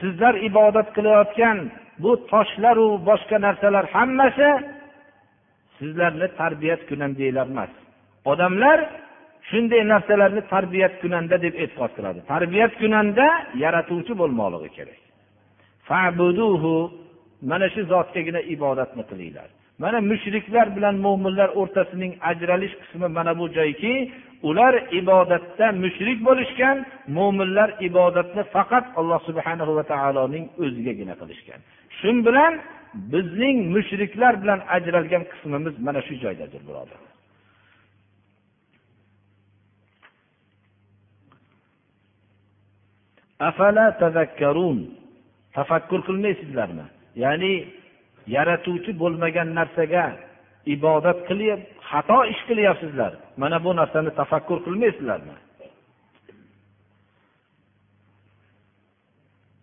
[0.00, 1.56] sizlar ibodat qilayotgan
[2.02, 4.48] bu toshlaru boshqa narsalar hammasi
[5.78, 7.72] sizlarni tarbiyat kunandanglar emas.
[8.30, 8.78] Odamlar
[9.48, 12.20] shunday narsalarni tarbiyat kunanda deb e'tiqod qiladi.
[12.32, 13.26] Tarbiyat kunanda
[13.64, 15.00] yaratuvchi bo'lmoqligi kerak.
[17.50, 19.48] Mana shu zotgagina ibodatni qilinglar.
[19.82, 23.92] Mana mushriklar bilan mo'minlar o'rtasining ajralish qismi mana bu joyki
[24.48, 26.76] ular ibodatda mushrik bo'lishgan
[27.16, 31.60] mo'minlar ibodatni faqat alloh subhana va taoloning o'zigagina qilishgan.
[31.98, 32.52] Shu bilan
[33.12, 37.00] bizning mushriklar bilan ajralgan qismimiz mana shu joydadir birodar.
[45.55, 46.85] tafakkur qilmaysizlarmi
[47.23, 47.53] ya'ni
[48.35, 50.05] yaratuvchi bo'lmagan narsaga
[50.75, 55.35] ibodat qilib xato ish qilyapsizlar mana bu narsani tafakkur qilmaysizlarmi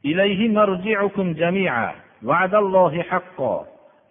[0.05, 1.93] إليه مرجعكم جميعا
[2.29, 3.57] وعد الله حقا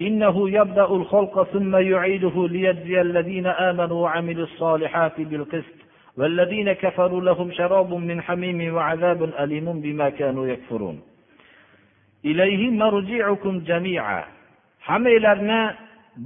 [0.01, 5.79] إنه يبدأ الخلق ثم يعيده ليجزي الذين آمنوا وعملوا الصالحات بالقسط
[6.17, 11.01] والذين كفروا لهم شراب من حميم وعذاب أليم بما كانوا يكفرون
[12.25, 14.23] إليه مرجعكم جميعا
[14.87, 15.61] hammanglarni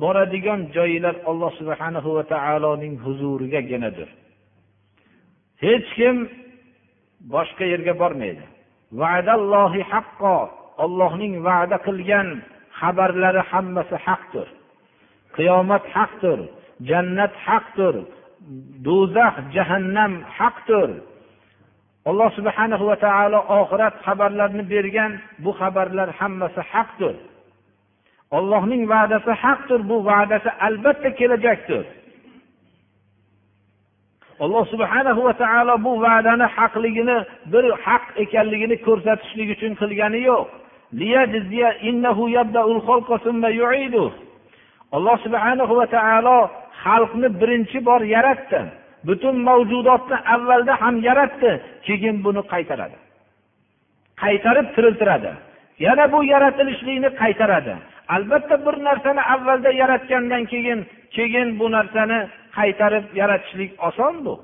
[0.02, 4.10] boradigan joyinglar alloh subhana va taoloning huzurigaginadir
[5.64, 6.18] hech kim
[7.34, 8.46] boshqa yerga bormaydi
[9.02, 10.36] va'dallohi haqqo
[10.84, 12.28] ollohning va'da qilgan
[12.80, 14.48] xabarlari hammasi haqdir
[15.38, 16.40] qiyomat haqdir
[16.90, 17.96] jannat haqdir
[18.87, 20.91] do'zax jahannam haqdir.
[22.09, 25.13] Alloh subhanahu va taolo oxirat xabarlarini bergan
[25.45, 27.15] bu xabarlar hammasi haqdir.
[28.37, 31.85] Ollohning va'dasi haqdir bu va'dasi albatta kelajakdir.
[34.45, 37.19] Alloh subhana va taolo bu va'dani haqligini
[37.53, 40.47] bir haq ekanligini ko'rsatishlik uchun qilgani yo'q.
[44.97, 46.39] Alloh subhana va taolo
[46.85, 48.61] xalqni birinchi bor yaratdi.
[49.07, 51.51] Butun mavjudotni avvalda ham yaratdi.
[51.87, 52.97] Keyin buni qaytaradi.
[54.23, 55.33] Qaytarib tiriltiradi.
[55.87, 57.75] Yana bu yaratilishlikni qaytaradi.
[58.15, 60.81] Albatta bir narsani avvalda yaratgandan keyin
[61.17, 62.19] keyin bu narsani
[62.59, 64.35] qaytarib yaratishlik oson bu.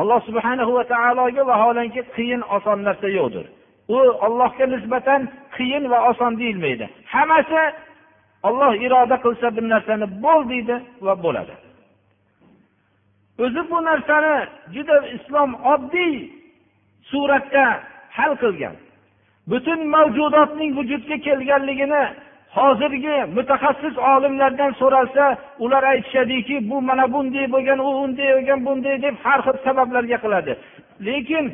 [0.00, 3.46] Alloh subhana va taologa vaholanki qiyin oson narsa yo'qdir.
[3.94, 5.20] U ollohga nisbatan
[5.56, 6.86] qiyin va oson deyilmaydi.
[7.14, 7.60] Hammasi
[8.46, 11.54] olloh iroda qilsa bir narsani bo'l deydi va bo'ladi.
[13.44, 14.36] O'zi bu narsani
[14.74, 16.14] juda islom oddiy
[17.10, 17.66] suratda
[18.16, 18.74] hal qilgan.
[19.50, 22.02] Butun mavjudotning vujudga kelganligini
[22.56, 25.24] hozirgi mutaxassis olimlardan so'ralsa
[25.64, 30.52] ular aytishadiki bu mana bunday bo'lgan u unday bo'lgan bunday deb har xil sabablarga qiladi.
[31.06, 31.44] Lekin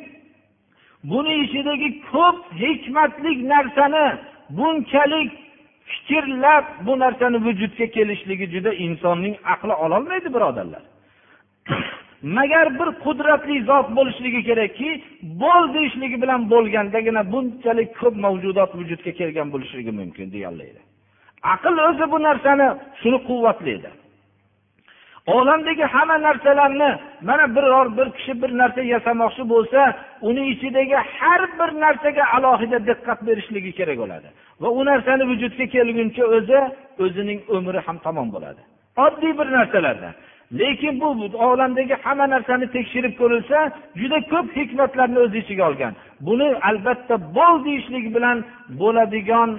[1.10, 4.06] buni ichidagi ko'p hikmatli narsani
[4.56, 5.30] bunchalik
[5.86, 10.82] fikrlab bu narsani vujudga kelishligi juda insonning aqli ololmaydi birodarlar.
[12.22, 14.90] Magar bir qudratli zot bo'lishligi kerakki
[15.42, 20.80] bo'l deyishligi bilan bo'lgandagina bunchalik ko'p mavjudot vujudga kelgan bo'lishligi mumkin deyolmaydi.
[21.54, 22.68] Aql o'zi bu narsani
[23.00, 23.90] shuni quvvatlaydi.
[25.26, 29.80] Olamdagi hamma narsalarni mana biror bir kishi bir narsa yasamoqchi bo'lsa
[30.28, 34.28] uni ichidagi har bir narsaga alohida diqqat berishligi kerak bo'ladi.
[34.62, 36.60] Va u narsani vujudga kelguncha o'zi
[37.04, 38.60] o'zining umri ham tamom bo'ladi.
[39.04, 40.10] Oddiy bir narsalarda.
[40.60, 41.08] Lekin bu
[41.50, 43.58] olamdagi hamma narsani tekshirib ko'rilsa
[44.00, 45.92] juda ko'p hikmatlarni o'z ichiga olgan.
[46.26, 48.38] Buni albatta bo'l deyishlik bilan
[48.80, 49.50] bo'ladigan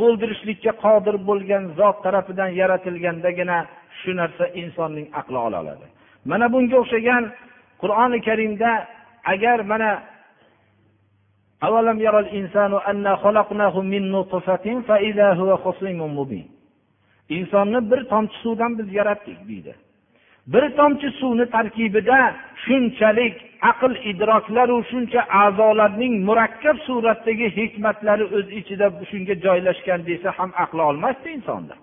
[0.00, 3.58] bo'ldirishlikka qodir bo'lgan zot tarafidan yaratilgandagina
[3.99, 5.87] shu narsa insonning aqli ola oladi
[6.29, 7.23] mana bunga o'xshagan
[7.81, 8.71] qur'oni karimda
[9.33, 9.91] agar mana
[11.63, 16.47] أولم يرى الإنسان أنا خلقناه من نطفة فإذا هو خصيم مبين
[17.29, 19.75] insonni bir tomchi suvdan biz yaratdik deydi
[20.47, 23.35] bir tomchi suvni tarkibida shunchalik
[23.71, 31.27] aql idroklaru shuncha a'zolarning murakkab suratdagi hikmatlari o'z ichida shunga joylashgan desa ham aqli olmasdi
[31.37, 31.75] insonni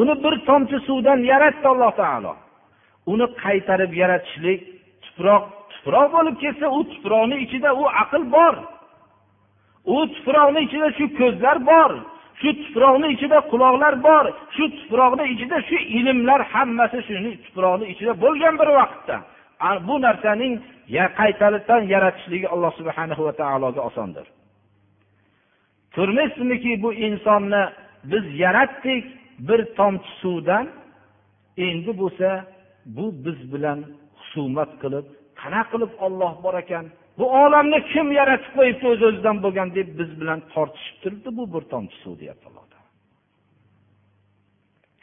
[0.00, 2.32] uni bir tomchi suvdan yaratdi alloh taolo.
[3.12, 4.60] Uni qaytarib yaratishlik
[5.04, 8.54] tuproq tuproq bo'lib ketsa u tuproqni ichida u aql bor.
[9.94, 11.90] U tuproqni ichida shu ko'zlar bor
[12.40, 14.24] shu tuproqni ichida quloqlar bor
[14.56, 19.16] shu tuproqni ichida shu ilmlar hammasi shuni tuproqni ichida bo'lgan bir vaqtda.
[19.88, 20.54] Bu narsaning
[21.20, 24.26] qaytadan yaratishligi alloh subhana va taologa osondir.
[25.96, 27.62] Ko'rmaysizmiki bu insonni
[28.12, 29.04] biz yaratdik
[29.38, 30.66] bir tomchi suvdan
[31.66, 32.28] endi bo'lsa
[32.96, 33.78] bu biz bilan
[34.20, 35.06] husumat qilib
[35.40, 36.84] qanaqa qilib olloh bor ekan.
[37.18, 41.62] Bu olamni kim yaratib qo'yibdi o'z o'zidan bo'lgan deb biz bilan tortishib turibdi bu bir
[41.72, 42.64] tomchi suv deyapti alloh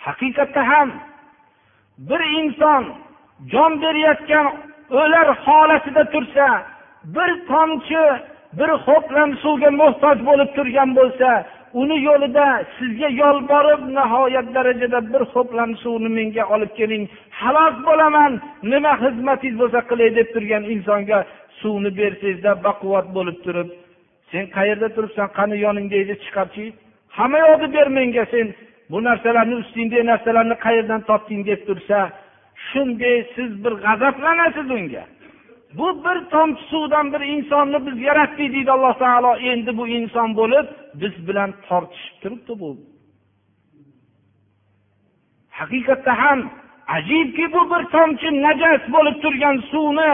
[0.07, 0.89] haqiqatda ham
[2.09, 2.83] bir inson
[3.53, 4.47] jon berayotgan
[4.99, 6.47] o'lar holatida tursa
[7.15, 8.03] bir tomchi
[8.59, 11.29] bir ho'plam suvga muhtoj bo'lib turgan bo'lsa
[11.73, 12.45] uni yo'lida
[12.77, 17.03] sizga yolborib nihoyat darajada bir ho'plam suvni menga olib keling.
[17.41, 18.31] Halok bo'laman.
[18.71, 21.19] Nima xizmatingiz bo'lsa qilay deb turgan insonga
[21.61, 23.69] suvni bersangizda baquvvat bo'lib turib
[24.31, 25.27] sen qayerda turibsan?
[25.37, 26.65] Qani yoningdagi chiqarchi?
[27.17, 28.47] Hamma yoqni ber menga sen.
[28.91, 31.41] Bu narsalarni ustingdagi narsalarni qayerdan topding?
[31.49, 31.97] deb tursa
[32.67, 35.03] shunday siz bir g'azablanasiz unga.
[35.77, 39.31] Bu bir tomchi suvdan bir insonni biz yaratdik deydi alloh taolo.
[39.51, 40.67] Endi bu inson bo'lib
[41.01, 42.69] biz bilan tortishib turibdi bu.
[45.59, 46.39] Haqiqatda ham
[46.95, 50.11] ajibki bu bir tomchi najas bo'lib turgan suvni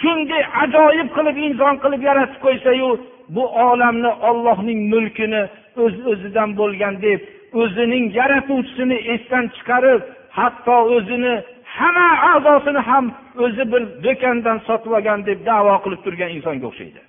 [0.00, 2.90] shunday ajoyib qilib inson qilib yaratib qo'ysayu
[3.34, 5.42] bu olamni ollohning mulkini
[5.84, 7.20] o'z öz o'zidan bo'lgan deb
[7.62, 10.00] o'zining yaratuvchisini esdan chiqarib
[10.38, 11.34] hatto o'zini
[11.78, 13.04] hamma a'zosini ham
[13.44, 17.02] o'zi bir do'kondan sotib olgan deb davo qilib turgan insonga o'xshaydi.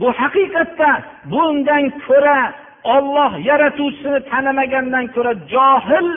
[0.00, 0.90] Bu haqiqatda
[1.32, 2.38] bundan ko'ra
[2.94, 6.08] olloh yaratuvchisini tanimagandan ko'ra johil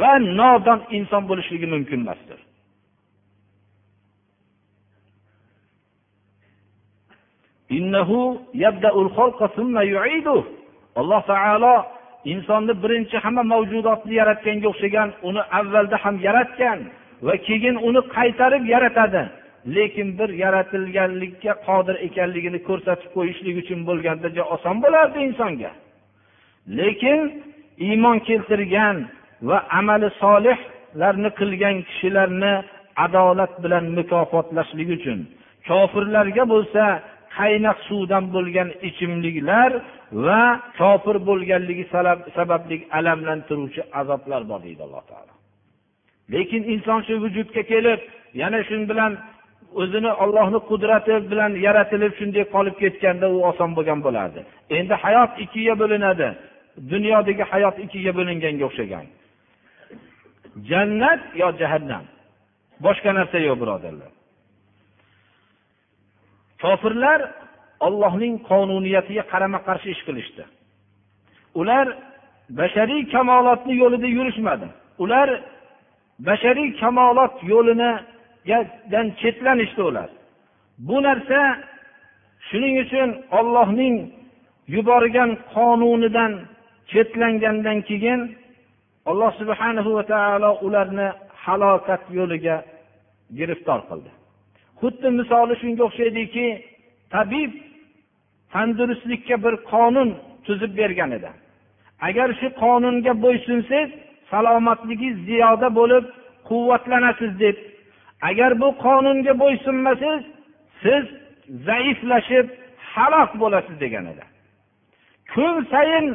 [0.00, 2.40] va nodon inson bo'lishligi mumkin emasdir.
[11.00, 11.74] Alloh taolo
[12.24, 16.78] insonni birinchi hamma mavjudotni yaratganga o'xshagan uni avvalda ham yaratgan
[17.26, 19.22] va keyin uni qaytarib yaratadi.
[19.76, 25.70] Lekin bir yaratilganlikka qodir ekanligini ko'rsatib qo'yishlik uchun bo'lganda juda oson bo'lardi insonga.
[26.78, 27.20] Lekin
[27.88, 28.96] iymon keltirgan
[29.48, 32.54] va amali solihlarni qilgan kishilarni
[33.04, 35.18] adolat bilan mukofotlashlik uchun
[35.68, 36.84] kofirlarga bo'lsa
[37.38, 39.70] qaynoq suvdan bo'lgan ichimliklar
[40.12, 40.42] va
[40.78, 41.84] kofir bo'lganligi
[42.36, 45.34] sababli alamlantiruvchi azoblar bor deydi alloh taolo.
[46.32, 48.00] Lekin inson shu vujudga kelib
[48.42, 49.12] yana shu bilan
[49.80, 54.40] o'zini ollohni qudrati bilan yaratilib shunday qolib ketganda u oson bo'lgan bo'lardi.
[54.78, 56.28] Endi hayot ikkiga bo'linadi.
[56.92, 59.06] Dunyodagi hayot ikkiga bo'linganga o'xshagan.
[60.70, 62.04] Jannat yo jahannam?
[62.84, 64.10] Boshqa narsa yo'q birodarlar.
[66.62, 67.20] Kofirlar
[67.86, 70.42] ollohning qonuniyatiga qarama qarshi ish qilishdi.
[71.60, 71.86] Ular
[72.58, 74.66] bashariy kamolotni yo'lida yurishmadi.
[75.04, 75.28] Ular
[76.28, 80.08] bashariy kamolot yo'linidan chetlanishdi ular.
[80.86, 81.40] Bu narsa
[82.48, 83.08] shuning uchun
[83.38, 83.96] ollohning
[84.74, 86.32] yuborgan qonunidan
[86.92, 88.20] chetlangandan keyin
[89.10, 91.08] alloh subhanahu va taolo ularni
[91.44, 92.56] halokat yo'liga
[93.38, 94.10] giriftor qildi.
[94.80, 96.46] Xuddi misoli shunga o'xshaydiki
[97.14, 97.52] tabib
[98.52, 100.08] tandurustlikka bir qonun
[100.46, 101.30] tuzib bergan edi.
[102.08, 103.90] Agar shu qonunga bo'ysunsangiz
[104.30, 106.04] salomatligingiz ziyoda bo'lib
[106.48, 107.56] quvvatlanasiz deb.
[108.28, 110.24] Agar bu qonunga bo'ysunmasangiz
[110.82, 111.04] siz
[111.68, 112.46] zaiflashib
[112.92, 114.24] halok bo'lasiz degan edi.
[115.34, 116.06] Kun sayin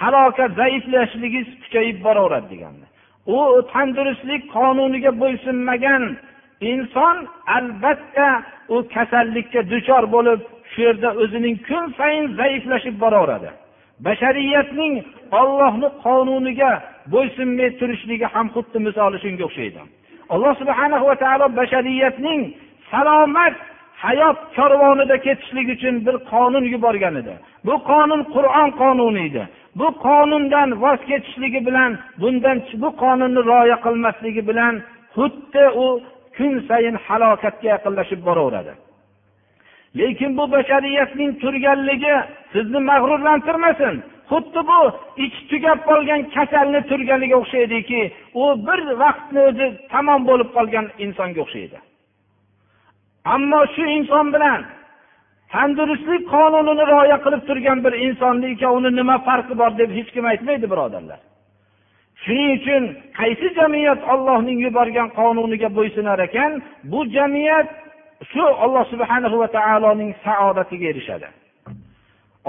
[0.00, 2.86] halokat zaiflashligingiz kuchayib boraveradi degandi
[3.26, 3.38] u
[3.72, 6.02] tandurustlik qonuniga bo'ysunmagan
[6.60, 7.16] inson
[7.56, 8.28] albatta
[8.68, 10.40] u kasallikka duchor bo'lib
[10.72, 13.50] shu yerda o'zining kun sayin zaiflashib boraveradi.
[14.06, 14.94] Bashariyatning
[15.40, 16.72] ollohni qonuniga
[17.12, 19.80] bo'ysunmay turishligi ham xuddi misoli shunga o'xshaydi.
[20.34, 22.40] Alloh subhana va taolo bashariyatning
[22.90, 23.54] salomat
[24.04, 27.34] hayot karvonida ketishlik uchun bir qonun yuborgan edi.
[27.66, 29.44] Bu qonun qur'on qonuni edi.
[29.80, 34.74] Bu qonundan voz kechishligi bilan bundan bu qonunni rioya qilmasligi bilan
[35.16, 35.86] xuddi u
[36.36, 38.72] kun sayin halokatga yaqinlashib boraveradi.
[39.96, 42.14] Lekin bu bashariyatning turganligi
[42.52, 43.94] sizni mag'rurlantirmasin.
[44.30, 44.80] Xuddi bu
[45.24, 48.00] ichi tugab qolgan kasalni turganiga o'xshaydiki
[48.42, 51.78] u bir vaqtni o'zi tamom bo'lib qolgan insonga o'xshaydi.
[53.34, 54.60] Ammo shu inson bilan
[55.54, 60.66] tandurustlik qonunini rioya qilib turgan bir insonni ikkovini nima farqi bor deb hech kim aytmaydi
[60.72, 61.20] birodarlar?
[62.24, 62.82] Shuning uchun
[63.18, 66.52] qaysi jamiyat ollohning yuborgan qonuniga bo'ysunar ekan
[66.90, 67.68] bu jamiyat
[68.30, 71.28] shu alloh subhana va taoloning saodatiga erishadi.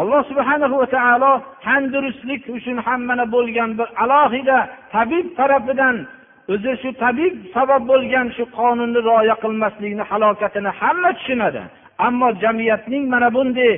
[0.01, 1.31] Alloh subhana va taolo
[1.65, 4.57] tandurustlik uchun ham mana bo'lgan bir alohida
[4.93, 5.95] tabib tarafidan
[6.53, 11.61] o'zi shu tabib sabab bo'lgan shu qonunni rioya qilmaslikni halokatini hamma tushunadi.
[12.07, 13.73] Ammo jamiyatning mana bunday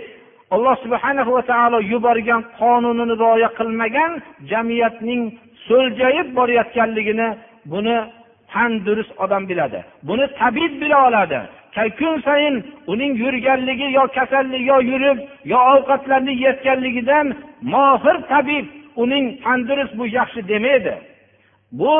[0.56, 4.12] alloh subhana va taolo yuborgan qonunini rioya qilmagan
[4.52, 5.22] jamiyatning
[5.68, 7.28] so'ljayib borayotganligini
[7.72, 7.96] buni
[8.52, 9.80] tandurust odam biladi.
[10.08, 11.40] Buni tabib bila oladi.
[12.00, 12.56] Kun sayin
[12.88, 15.18] uning yurganligi yo kasalligi yo yurib
[15.52, 17.28] yo ovqatlarni yeyotganligidan
[17.74, 18.66] mohir tabib
[19.04, 20.96] uning tandurust bu yaxshi demaydi.
[21.80, 21.94] Bu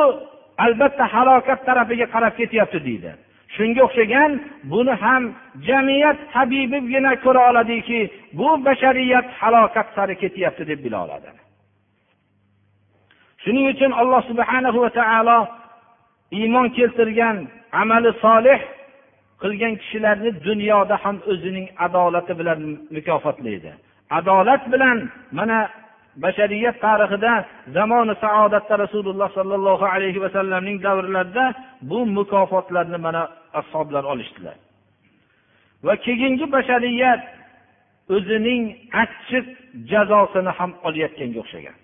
[0.64, 3.10] albatta halokat tarafiga qarab ketyapti deydi.
[3.54, 4.30] Shunga o'xshagan
[4.72, 5.22] buni ham
[5.68, 8.00] jamiyat tabibigina ko'ra oladiki
[8.38, 11.30] bu bashariyat halokat sari ketyapti deb bila oladi.
[13.42, 15.38] Shuning uchun alloh subhana va taolo
[16.38, 17.36] iymon keltirgan
[17.80, 18.60] amali solih
[19.42, 22.60] qilgan kishilarni dunyoda ham o'zining adolati bilan
[22.96, 23.72] mukofotlaydi.
[24.18, 24.98] Adolat bilan
[25.38, 25.58] mana
[26.24, 27.32] bashariyat tarixida
[27.76, 31.44] zamoni saodatda rasululloh sollallohu alayhi vasallamning davrlarida
[31.90, 33.22] bu mukofotlarni mana
[33.60, 34.56] ashoblar olishdilar.
[35.86, 37.22] Va keyingi bashariyat
[38.16, 38.62] o'zining
[39.02, 39.46] achchiq
[39.90, 41.76] jazosini ham olayotganga o'xshagan.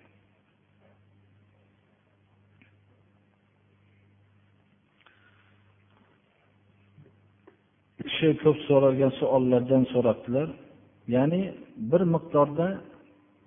[8.09, 10.49] Kishi ko'p so'ralgan savollardan so'rabdilar.
[11.15, 11.43] Ya'ni
[11.91, 12.67] bir miqdorda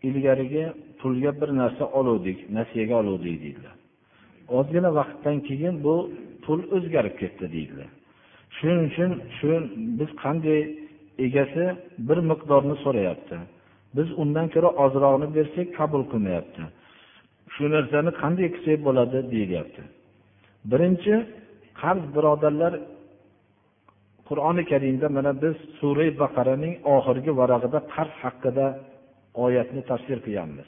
[0.07, 0.65] ilgarigi
[0.99, 3.75] pulga bir narsa oluvdik nasiyaga oluvdik deydilar.
[4.57, 5.95] Ozgina vaqtdan keyin bu
[6.43, 7.89] pul o'zgarib ketdi deydilar.
[8.55, 9.49] Shuning uchun shu
[9.99, 10.59] biz qanday
[11.25, 11.65] egasi
[12.07, 13.37] bir miqdorni so'rayapti.
[13.97, 16.63] Biz undan ko'ra ozrog'ini bersak qabul qilmayapti.
[17.53, 19.83] Shu narsani qanday qilsak bo'ladi deyilyapti
[20.71, 21.13] birinchi
[21.81, 22.73] qarz birodarlar
[24.29, 28.65] qur'oni karimda mana biz sura baqaraning oxirgi varag'ida qarz haqida
[29.45, 30.67] oyatni tafsir qilganmiz.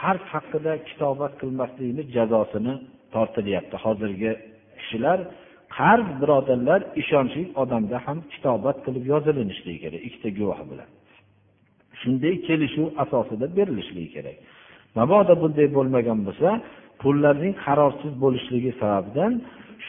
[0.00, 2.74] Qarz haqida kitobat qilmaslikni jazosini
[3.14, 3.76] tortilyapti.
[3.84, 4.30] Hozirgi
[4.78, 5.18] kishilar
[5.78, 10.88] qarz birodarlar ishonchli odamda ham kitobat qilib yozilinishligi kerak ikkita guvoh bilan.
[12.00, 14.36] Shunday kelishuv asosida berilishligi kerak.
[14.98, 16.50] Mabodo bunday bo'lmagan bo'lsa
[17.02, 19.32] pullarning qarorsiz bo'lishligi sababidan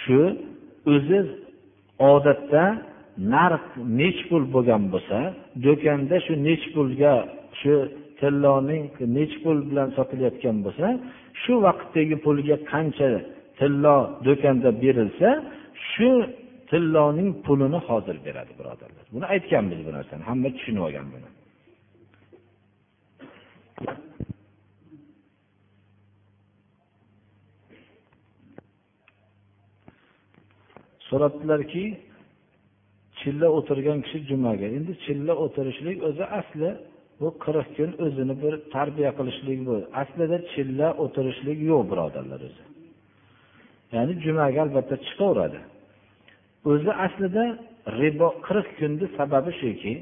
[0.02, 0.20] shu
[0.94, 1.20] o'zi
[2.14, 2.64] odatda
[3.34, 3.64] narx
[4.00, 5.18] nechi pul bo'lgan bo'lsa
[5.66, 7.14] do'konda shu nechi pulga
[7.60, 7.74] shu
[8.20, 8.84] tilloning
[9.18, 10.88] nechi pul bilan sotilayotgan bo'lsa
[11.42, 13.10] shu vaqtdagi pulga qancha
[13.60, 13.98] tillo
[14.28, 15.30] do'konda berilsa
[15.92, 16.10] shu
[16.70, 19.06] tilloning pulini hozir beradi birodarlar.
[19.14, 20.24] Buni aytganmiz bu narsani.
[20.30, 21.30] Hamma tushunib olgan buni.
[31.10, 31.84] So'rabdilarki
[33.22, 34.68] chilla o'tirgan kishi jumaga.
[34.78, 36.70] Endi chilla o'tirishlik o'zi asli
[37.20, 39.76] bu qirq kun o'zini bir tarbiya qilishlik bu.
[40.02, 42.64] Aslida chilla o'tirishlik yo'q birodarlar o'zi.
[43.96, 45.60] Ya'ni jumaga albatta chiqaveradi.
[46.72, 47.44] O'zi aslida
[48.02, 49.94] ribo qirq kunni sababi shuki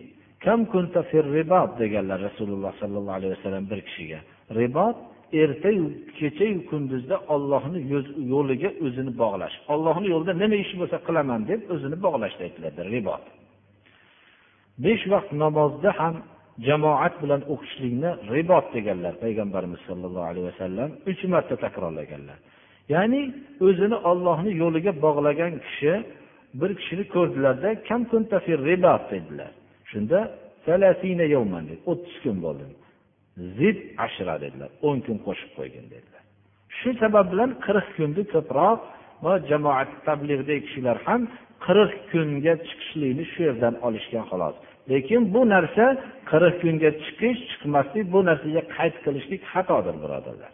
[1.82, 4.20] deganlar rasululloh sollallohu alayhi vasallam bir kishiga.
[4.60, 4.98] Ribot
[5.34, 5.86] ertayu
[6.20, 7.80] kechayu kunduzda ollohni
[8.34, 9.56] yo'liga o'zini bog'lash.
[9.74, 13.24] Ollohni yo'lida nima ish bo'lsa qilaman deb o'zini bog'lashni aytiladi ribot.
[14.84, 16.16] Besh vaqt namozda ham
[16.68, 22.38] jamoat bilan o'qishlikni ribot deganlar payg'ambarimiz sollallohu alayhi vasallam uch marta takrorlaganlar.
[22.94, 23.22] Ya'ni
[23.68, 25.94] o'zini ollohni yo'liga bog'lagan kishi
[26.60, 27.70] bir kishini ko'rdilarda
[29.12, 29.52] dedilar.
[29.92, 30.20] Shunda
[31.92, 32.66] o'ttiz kun bo'ldi.
[33.58, 36.24] Zid ashra dedilar o'n kun qo'shib qo'ygin dedilar.
[36.78, 38.80] Shu sabab bilan qirq kunni ko'proq
[39.26, 41.22] va jamoat tablig'dagi kishilar ham
[41.66, 44.56] qirq kunga chiqishlikni shu yerdan olishgan xolos.
[44.92, 45.86] Lekin bu narsa
[46.32, 50.52] qirq kunga chiqish chiqmaslik bu narsaga qayd qilishlik xatodir birodarlar.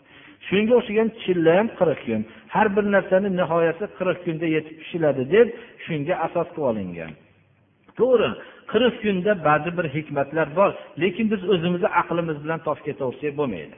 [0.47, 2.21] Shunga o'xshagan chilla ham qirq kun
[2.53, 5.47] har bir narsani nihoyasi qirq kunda yetib pishiladi deb
[5.85, 7.11] shunga asos qilib olingan.
[7.99, 8.29] To'g'ri
[8.71, 10.69] qirq kunda ba'zi bir hikmatlar bor
[11.01, 13.75] lekin biz o'zimizni aqlimiz bilan topib ketaversak bo'lmaydi.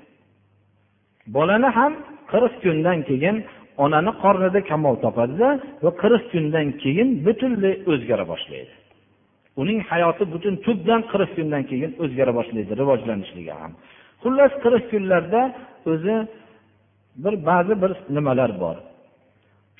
[1.35, 1.93] Bolani ham
[2.31, 3.35] qirq kundan keyin
[3.83, 5.49] onani qornida kamol topadida
[5.83, 8.73] va qirq kundan keyin butunlay o'zgara boshlaydi.
[9.61, 13.71] Uning hayoti butun tubdan qirq kundan keyin o'zgara boshlaydi rivojlanishligi ham.
[14.21, 15.41] Xullas qirq kunlarda
[15.91, 16.15] o'zi
[17.23, 18.77] bir ba'zi bir nimalar bor.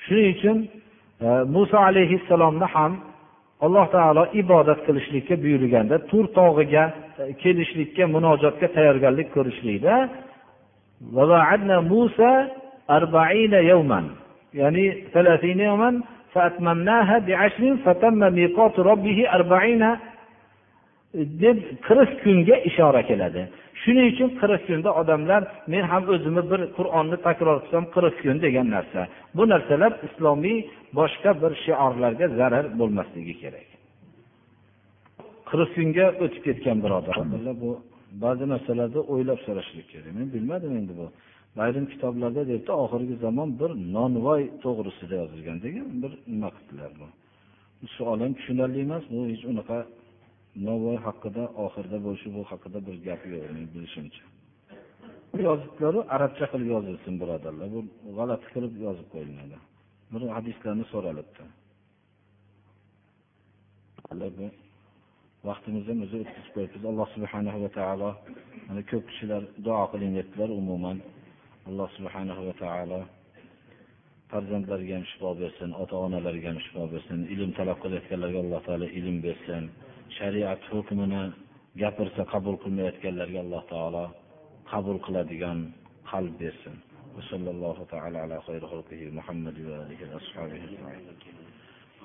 [0.04, 0.56] Shuning uchun
[1.26, 2.92] e, muso alayhissalomni ham
[3.65, 6.83] alloh taolo ibodat qilishlikka buyurganda tur tog'iga
[7.19, 9.95] e, kelishlikka munojotga tayyorgarlik ko'rishlikda
[14.61, 14.85] ya'ni
[16.33, 19.83] فأتممناها بعشر فتم ميقات ربه أربعين
[21.43, 23.43] deb qirq kunga ishora keladi
[23.82, 28.66] Shuning uchun qirq kunda odamlar men ham o'zimni bir qur'onni takror qilsam qirq kun degan
[28.76, 29.00] narsa.
[29.36, 30.58] Bu narsalar islomiy
[30.98, 33.68] boshqa bir shiorlarga zarar bo'lmasligi kerak.
[35.50, 37.70] Qirq kunga o'tib ketgan birodarlar bu
[38.24, 40.12] ba'zi narsalarni o'ylab so'rashlik kerak.
[40.18, 41.06] Men bilmadim endi bu.
[41.64, 47.06] Ayrim kitoblarda deyapti oxirgi zamon bir nonvoy to'g'risida yozilgan degan bir nima qildilar bu.
[47.96, 49.78] Savol ham tushunarli emas bu hech unaqa
[50.68, 54.24] novvoy haqida oxirida bo'lishi bu haqida bir gap yo'q men bilishimcha.
[55.48, 57.66] Yozibdilaru arabcha qilib yozilsin birodarlar.
[57.74, 57.80] Bu
[58.18, 59.58] g'alati qilib yozib qo'yiladi
[60.12, 61.42] bir hadislarni so'ralibdi.
[65.48, 68.10] Vaqtimizni ham o'zi o'tkazib qo'yibmiz alloh subhanahu va taolo
[68.68, 70.96] mana ko'p kishilar duo qiling debdilar umuman.
[71.68, 73.00] Alloh subhanahu va taolo
[74.30, 79.16] farzandlariga ham shifo bersin ota onalarga ham shifo bersin ilm talab qilayotganlarga alloh taolo ilm
[79.26, 79.64] bersin.
[80.18, 81.22] shariat hukmini
[81.80, 84.04] gapirsa qabul qilmayotganlarga alloh taolo
[84.70, 85.58] qabul qiladigan
[86.10, 86.76] qalb bersin.
[87.16, 88.20] Vasallallohu taala
[89.18, 89.56] muhammad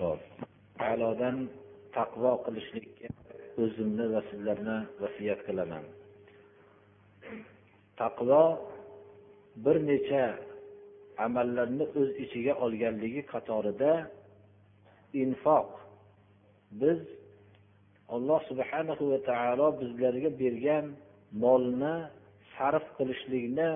[0.02, 0.12] va
[1.98, 3.08] taqvo qilishlikka
[3.64, 5.84] o'zimni va sizlarni vasiyat qilaman.
[8.02, 8.44] Taqvo
[9.64, 10.24] bir necha
[11.26, 13.92] amallarni o'z ichiga olganligi qatorida
[15.24, 15.68] infoq
[16.82, 17.00] biz
[18.16, 20.86] alloh subhanahu va taolo bizlarga bergan
[21.44, 21.96] molni
[22.56, 23.72] sarf qilishlikni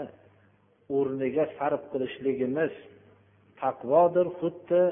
[0.97, 2.73] o'rniga sarf qilishligimiz
[3.61, 4.83] taqvodir xuddi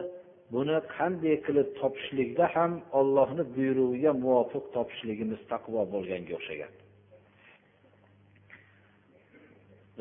[0.53, 6.71] buni qanday qilib topishlikda ham ollohni buyrug'iga muvofiq topishligimiz taqvo bo'lganga o'xshagan.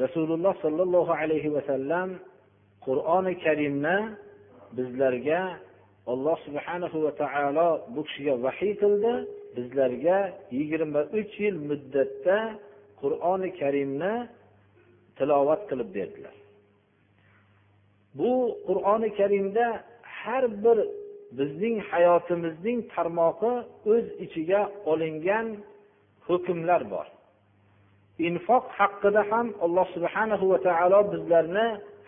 [0.05, 2.09] Rasululloh sollallohu alayhi vasallam
[2.87, 3.99] qur'oni karimni
[4.77, 5.41] bizlarga
[6.07, 9.13] alloh subhanahu va taolo bu kishiga vahiy qildi.
[9.57, 10.19] Bizlarga
[10.57, 12.39] yigirma uch yil muddatda
[13.01, 14.15] qur'oni karimni
[15.19, 16.37] tilovat qilib berdilar.
[18.19, 18.33] Bu
[18.69, 19.67] qur'oni karimda
[20.19, 20.79] har bir
[21.39, 23.55] bizning hayotimizning tarmog'i
[23.93, 24.61] o'z ichiga
[24.93, 25.47] olingan
[26.27, 27.07] hukmlar bor.
[28.29, 31.67] Infoq haqida ham alloh subhanahu va taolo bizlarni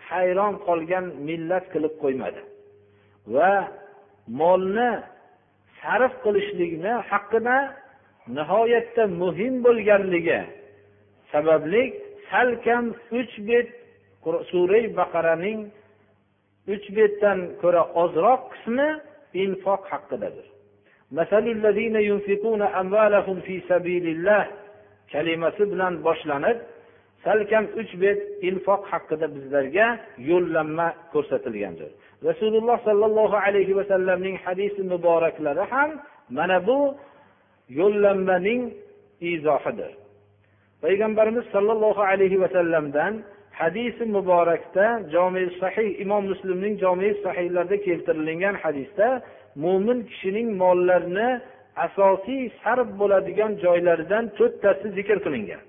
[0.08, 2.40] hayron qolgan millat qilib qo'ymadi.
[3.34, 3.52] Va
[4.40, 4.90] molni
[5.80, 7.58] sarf qilishlikni haqqini
[8.36, 10.40] nihoyatda muhim bo'lganligi
[11.32, 11.82] sababli
[12.30, 12.84] salkam
[13.20, 13.68] uch bet
[14.50, 15.60] suray baqaraning
[16.74, 18.88] uch betdan ko'ra ozroq qismi
[19.44, 20.46] infoq haqidadir
[25.12, 26.58] kalimasi bilan boshlanib
[27.24, 28.18] salkam uch bet
[28.48, 29.86] infoq haqida bizlarga
[30.30, 31.90] yo'llanma ko'rsatilgandir.
[32.28, 35.90] Rasululloh sollallohu alayhi vasallamning hadisi muboraklari ham
[36.30, 36.78] mana bu
[37.68, 38.60] yo'llanmaning
[39.20, 39.92] izohidir.
[40.84, 43.12] Payg'ambarimiz sollallohu alayhi vasallamdan
[43.60, 49.08] hadisi muborakda jomi sahih imom muslimning jomi sahiylarida keltirilgan hadisda
[49.64, 51.28] mo'min kishining mollarini
[51.86, 55.62] asosiy sarf bo'ladigan joylaridan to'rttasi zikr qilingan.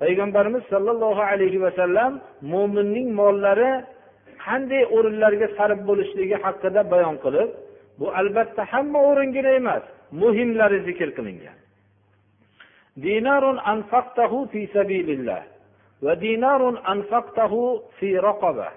[0.00, 2.12] Payg'ambarimiz sollallohu alayhi vasallam
[2.52, 3.70] mo'minning mollari
[4.44, 7.50] qanday o'rinlarga sarf bo'lishligi haqida bayon qilib
[7.98, 9.84] bu albatta hamma o'ringina emas
[10.22, 11.58] muhimlari zikr qilingan.
[13.04, 15.42] Dinarun anfaqtahu fi sabilillah
[16.04, 17.60] va dinarun anfaqtahu
[17.98, 18.68] fi raqaba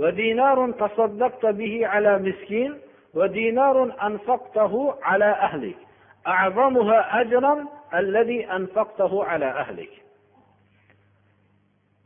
[0.00, 2.70] va dinarun tasaddaqta bihi ala miskin
[3.18, 4.80] va dinarun anfaqtahu
[5.12, 5.78] ala ahlik
[6.24, 7.58] a'zamuha ajran
[7.98, 8.38] allazi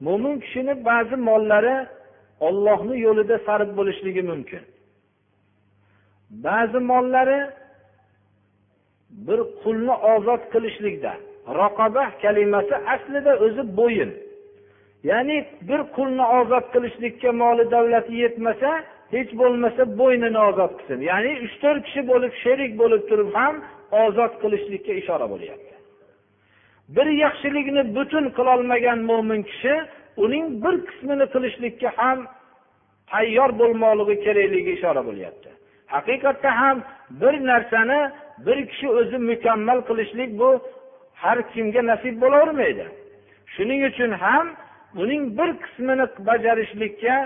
[0.07, 1.76] mo'min kishini ba'zi mollari
[2.47, 4.62] ollohni yo'lida sarf bo'lishligi mumkin.
[6.47, 7.40] Ba'zi mollari
[9.26, 11.12] bir qulni ozod qilishlikda
[11.61, 14.11] raqoba kalimasi aslida o'zi bo'yin.
[15.11, 15.36] Ya'ni
[15.68, 18.70] bir qulni ozod qilishlikka moli davlati yetmasa
[19.14, 21.01] hech bo'lmasa bo'ynini ozod qilsin.
[21.11, 23.55] Ya'ni uch to'rt kishi bo'lib sherik bo'lib turib ham
[24.05, 25.74] ozod qilishlikka ishora bo'lyapti.
[26.97, 29.74] Bir yaxshilikni butun qilolmagan mo'min kishi
[30.17, 32.19] uning bir qismini qilishlikka ham
[33.11, 35.51] tayyor bo'lmoqligi kerakligiga ishora bo'lyapti.
[35.95, 36.77] Haqiqatda ham
[37.21, 38.01] bir narsani
[38.47, 40.51] bir kishi o'zi mukammal qilishlik bu
[41.23, 42.87] har kimga nasib bo'lavermaydi.
[43.55, 44.47] Shuning uchun ham
[45.03, 47.17] uning bir qismini bajarishlikka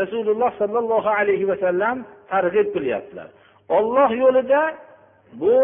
[0.00, 1.96] rasululloh sollallohu alayhi vasallam
[2.32, 3.28] targ'ib qilyaptilar.
[3.76, 4.62] Olloh yo'lida
[5.42, 5.56] bu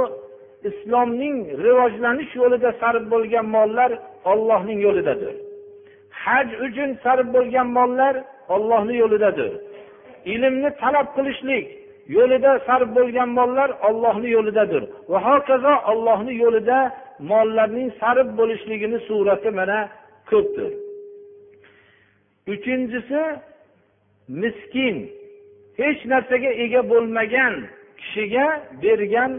[0.70, 3.90] islomning rivojlanish yo'lida sarf bo'lgan mollar
[4.32, 5.34] ollohning yo'lidadir.
[6.10, 8.14] Haj uchun sarf bo'lgan mollar
[8.54, 9.52] ollohni yo'lidadir.
[10.34, 11.66] Ilmni talab qilishlik
[12.16, 14.82] yo'lida sarf bo'lgan mollar ollohni yo'lidadir.
[15.10, 16.78] Va hokazo ollohni yo'lida
[17.30, 19.78] mollarning sarf bo'lishligini surati mana
[20.30, 20.70] ko'pdir.
[22.52, 23.22] Uchinchisi
[24.42, 24.96] miskin
[25.80, 27.54] hech narsaga ega bo'lmagan
[28.00, 28.46] kishiga
[28.82, 29.32] bergan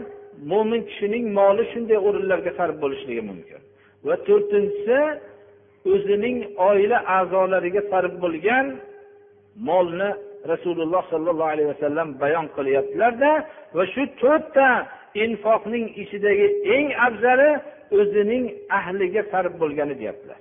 [0.50, 3.60] mo'min kishining moli shunday o'rinlarga sarf bo'lishligi mumkin.
[4.06, 4.98] Va to'rtinchisi
[5.92, 8.66] o'zining oila a'zolariga sarf bo'lgan
[9.68, 10.10] molni
[10.52, 13.30] rasululloh sollallohu alayhi vasallam bayon qilyaptilarda
[13.76, 14.68] va shu to'rtta
[15.24, 17.50] infoqning ichidagi eng afzali
[17.98, 18.44] o'zining
[18.78, 20.38] ahliga sarf bo'lgani deyaptilar.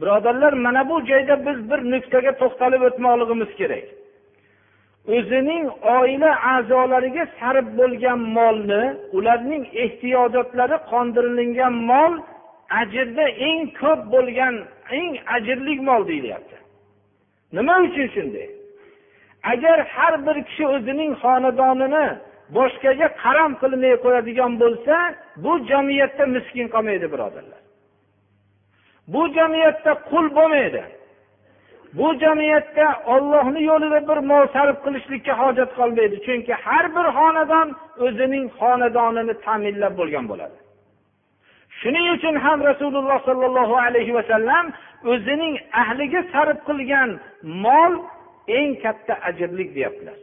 [0.00, 3.86] Birodarlar mana bu joyda biz bir nuqtaga to'xtalib o'tmoqligimiz kerak.
[5.16, 5.64] O'zining
[5.98, 8.82] oila a'zolariga sarf bo'lgan molni
[9.16, 12.12] ularning ehtiyojotlari qondirilgan mol
[12.80, 14.54] ajrda eng ko'p bo'lgan
[14.90, 16.56] eng ajrli mol deyilyapti.
[17.52, 18.48] Nima uchun shunday?
[19.52, 22.06] Agar har bir kishi o'zining xonadonini
[22.56, 24.96] boshqaga qaram qilmay qo'yadigan bo'lsa
[25.44, 27.62] bu jamiyatda miskin qolmaydi birodarlar.
[29.12, 30.82] Bu jamiyatda qul bo'lmaydi.
[31.98, 37.68] Bu jamiyatda ollohni yo'lida bir mol sarf qilishlikka hojat qolmaydi chunki har bir xonadon
[38.06, 40.56] o'zining xonadonini ta'minlab bo'lgan bo'ladi.
[41.80, 44.64] Shuning uchun ham rasululloh sollallohu alayhi vasallam
[45.12, 47.10] o'zining ahliga sarf qilgan
[47.64, 47.92] mol
[48.58, 50.18] eng katta ajrlik deyaptilar.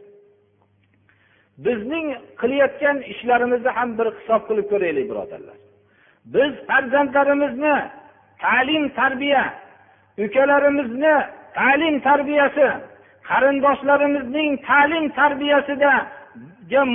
[1.64, 2.06] Bizning
[2.40, 5.58] qilayotgan ishlarimizni ham bir hisob qilib ko'raylik birodarlar.
[6.34, 7.76] Biz farzandlarimizni
[8.44, 9.44] ta'lim tarbiya
[10.24, 11.14] ukalarimizni
[11.58, 12.66] ta'lim tarbiyasi
[13.28, 15.92] qarindoshlarimizning ta'lim tarbiyasida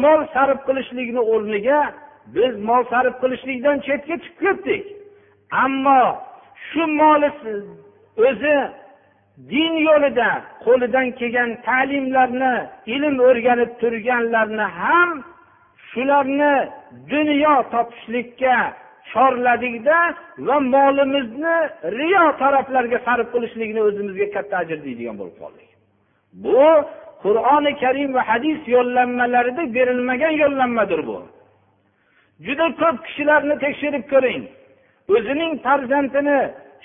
[0.03, 1.79] mol sarf qilishlikni o'rniga
[2.35, 4.83] biz mol sarf qilishlikdan chetga chiqib ketdik.
[5.63, 6.01] Ammo
[6.67, 7.29] shu moli
[8.27, 8.57] o'zi
[9.51, 10.29] din yo'lida
[10.65, 12.53] qo'lidan kelgan ta'limlarni
[12.95, 15.09] ilm o'rganib turganlarni ham
[15.89, 16.53] shularni
[17.13, 18.57] dunyo topishlikka
[19.11, 19.97] chorladikda
[20.47, 21.57] va molimizni
[21.99, 25.69] riyo taraflarga sarf qilishlikni o'zimizga katta ajr deydigan bo'lib qoldik.
[26.43, 26.65] Bu
[27.23, 31.17] qur'oni karim va hadis yo'llanmalarida berilmagan yo'llanmadir bu.
[32.45, 34.43] Juda ko'p kishilarni tekshirib ko'ring.
[35.15, 36.39] O'zining farzandini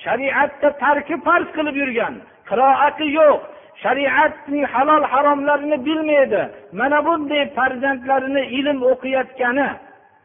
[0.05, 2.15] shariatda tarki farz qilib yurgan
[2.51, 3.41] qiroati yo'q
[3.83, 6.43] shariatning halol haromlarini bilmaydi.
[6.81, 9.69] Mana bunday farzandlarini ilm o'qiyotgani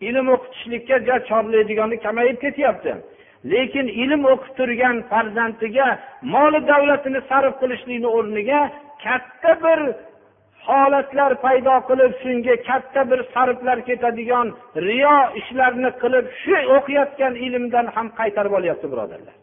[0.07, 2.93] ilm o'qitishlikka chorlaydigani kamayib ketyapti.
[3.51, 5.87] Lekin ilm o'qib turgan farzandiga
[6.33, 8.61] moli davlatini sarf qilishlikni o'rniga
[9.03, 9.79] katta bir
[10.67, 14.47] holatlar paydo qilib shunga katta bir sarflar ketadigan
[14.87, 19.35] riyo ishlarni qilib shu o'qiyotgan ilmdan ham qaytarib olyapti birodarlar.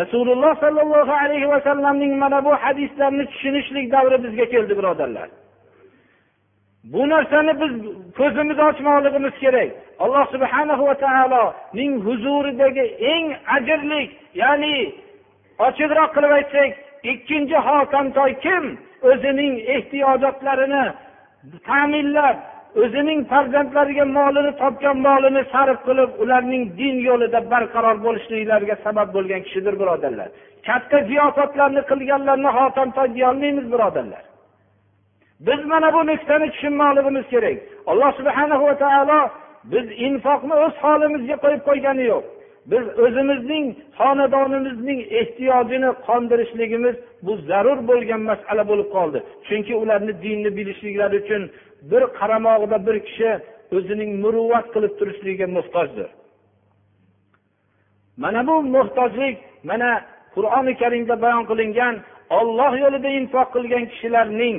[0.00, 5.28] Rasululloh sollallohu alayhi vasallamning mana bu hadislarni tushunishlik davri bizga keldi birodarlar.
[6.92, 7.72] Bu narsani biz
[8.18, 9.70] ko'zimizni ochmoqligimiz kerak.
[10.04, 14.10] Alloh subhanahu va taoloning huzuridagi eng ajrlik
[14.42, 14.76] ya'ni
[15.66, 16.70] ochiqroq qilib aytsak
[17.12, 18.64] ikkinchi hokamtoy kim?
[19.10, 20.84] O'zining ehtiyojotlarini
[21.68, 22.36] ta'minlab
[22.82, 29.74] o'zining farzandlariga molini topgan molini sarf qilib ularning din yo'lida barqaror bo'lishliklariga sabab bo'lgan kishidir
[29.80, 30.28] birodarlar.
[30.66, 34.24] Katta ziyofatlarni qilganlarni hotamtoy deyolmaymiz birodarlar.
[35.46, 37.56] Biz mana bu nuqtani tushunmoqligimiz kerak.
[37.90, 39.20] Alloh subhana va taolo
[39.72, 42.24] biz infoqni o'z holimizga qo'yib qo'ygani yo'q.
[42.70, 43.66] Biz o'zimizning
[43.98, 46.96] xonadonimizning ehtiyojini qondirishligimiz
[47.26, 49.18] bu zarur bo'lgan masala bo'lib qoldi.
[49.46, 51.42] Chunki ularni dinni bilishliklari uchun
[51.90, 53.30] bir qaramog'ida bir kishi
[53.76, 56.08] o'zining muruvvat qilib turishligiga muhtojdir.
[58.22, 59.36] Mana bu muhtojlik
[59.70, 59.90] mana
[60.34, 61.94] qur'oni karimda bayon qilingan
[62.38, 64.56] olloh yo'lida infoq qilgan kishilarning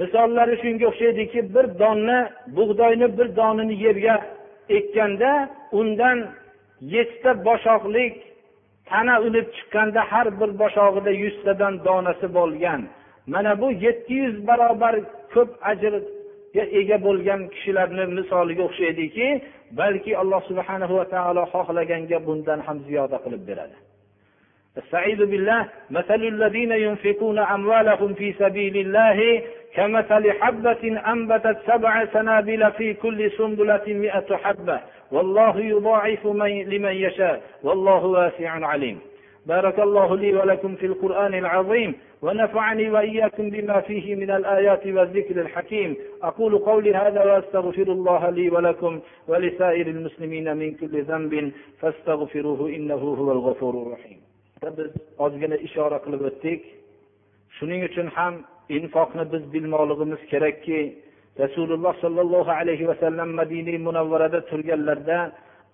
[0.00, 2.18] misollari shunga o'xshaydiki bir donna
[2.56, 4.14] bug'doyni bir donini yerga
[4.77, 5.31] ekkanda
[5.79, 6.17] undan
[6.93, 8.13] yettita boshoqlik
[8.89, 12.81] tana unib chiqqanda har bir boshog'ida yuztadan donasi bo'lgan
[13.33, 14.95] mana bu yetti yuz barobar
[15.33, 19.27] ko'p ajrga ega bo'lgan kishilarni misoliga o'xshaydiki
[19.79, 23.77] balki alloh subhanahu va taolo xohlaganga bundan ham ziyoda qilib beradi
[24.81, 25.61] استعيذ بالله
[25.97, 29.17] مثل الذين ينفقون أموالهم في سبيل الله
[29.76, 34.80] كمثل حبة أنبتت سبع سنابل في كل سنبلة مئة حبة.
[35.12, 37.42] والله يضاعف من لمن يشاء.
[37.62, 38.98] والله واسع عليم.
[39.46, 45.96] بارك الله لي ولكم في القرآن العظيم ونفعني وإياكم بما فيه من الآيات والذكر الحكيم.
[46.22, 53.32] أقول قولي هذا وأستغفر الله لي ولكم ولسائر المسلمين من كل ذنب فاستغفروه إنه هو
[53.32, 54.20] الغفور الرحيم.
[54.62, 56.60] Biz ozgina ishora qilib o'tdik.
[57.56, 57.82] Shuning
[58.78, 60.80] infoqni biz bilmoqligimiz kerakki
[61.42, 65.18] rasululloh sollallohu alayhi vasallam madina munavvarada turganlarida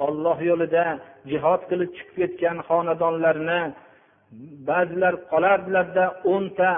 [0.06, 0.84] olloh yo'lida
[1.30, 3.60] jihod qilib chiqib ketgan xonadonlarni
[4.68, 6.72] ba'zilar qolardilarda o'nta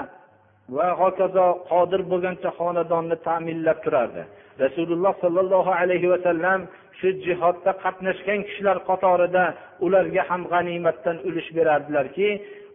[0.77, 4.23] va hokazo qodir bo'lgancha xonadonni ta'minlab turardi.
[4.65, 6.61] Rasululloh sollallohu alayhi vasallam
[6.99, 9.45] shu jihodda qatnashgan kishilar qatorida
[9.87, 12.29] ularga ham g'animatdan ulush berardilarki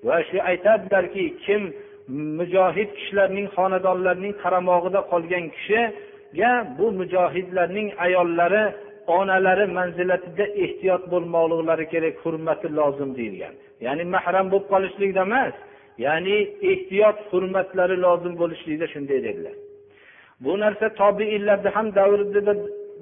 [0.08, 1.62] va shu aytardilarki kim
[2.10, 8.64] mujohid kishilarning xonadonlarining qaramog'ida qolgan kishiga bu mujohidlarning ayollari
[9.18, 13.54] onalari manzilatida ehtiyot bo'lmoqliklari kerak hurmati lozim deyilgan.
[13.86, 15.56] Ya'ni mahram bo'lib qolishlikda emas
[16.06, 16.38] ya'ni
[16.72, 19.56] ehtiyot hurmatlari lozim bo'lishlikda shunday dedilar.
[20.44, 22.54] Bu narsa tobiinlarda ham davrida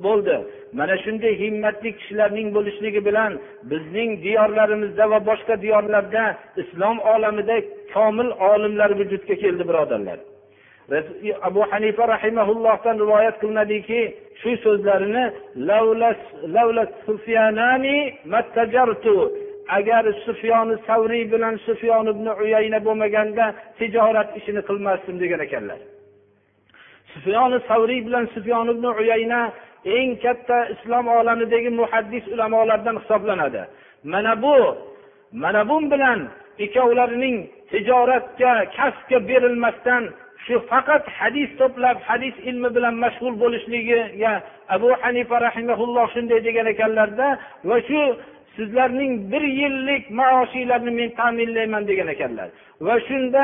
[0.06, 0.36] bo'ldi.
[0.80, 3.32] Mana shunday himmatli kishilarning bo'lishligi bilan
[3.72, 6.24] bizning diyorlarimizda va boshqa diyorlarda
[6.62, 7.58] islom olamida
[7.93, 10.20] komil olimlar vujudga keldi birodarlar.
[11.50, 14.02] Abu hanifa rahimaullohdan rivoyat qilinadiki
[14.41, 15.26] shu so'zlarini
[19.70, 23.45] agar sufyoni savriy bilan sufyon ibn uyayna bo'lmaganda
[23.80, 25.80] tijorat ishini qilmasdim degan ekanlar.
[27.14, 29.41] Sufyoni savriy bilan sufyon ibn uyayna
[29.95, 33.61] eng katta islom olamidagi muhaddis ulamolardan hisoblanadi.
[34.03, 34.55] Mana bu
[35.31, 36.19] mana bu bilan
[36.65, 37.38] ikkovlarining
[37.71, 40.03] tijoratga kasbga berilmasdan
[40.45, 44.33] shu faqat hadis to'plab hadis ilmi bilan mashg'ul bo'lishligiga
[44.75, 47.27] abu hanifa rahimaulloh shunday degan ekanlarda
[47.69, 48.01] va shu
[48.55, 52.47] sizlarning bir yillik maoshinglarni men ta'minlayman degan ekanlar.
[52.88, 53.43] Va shunda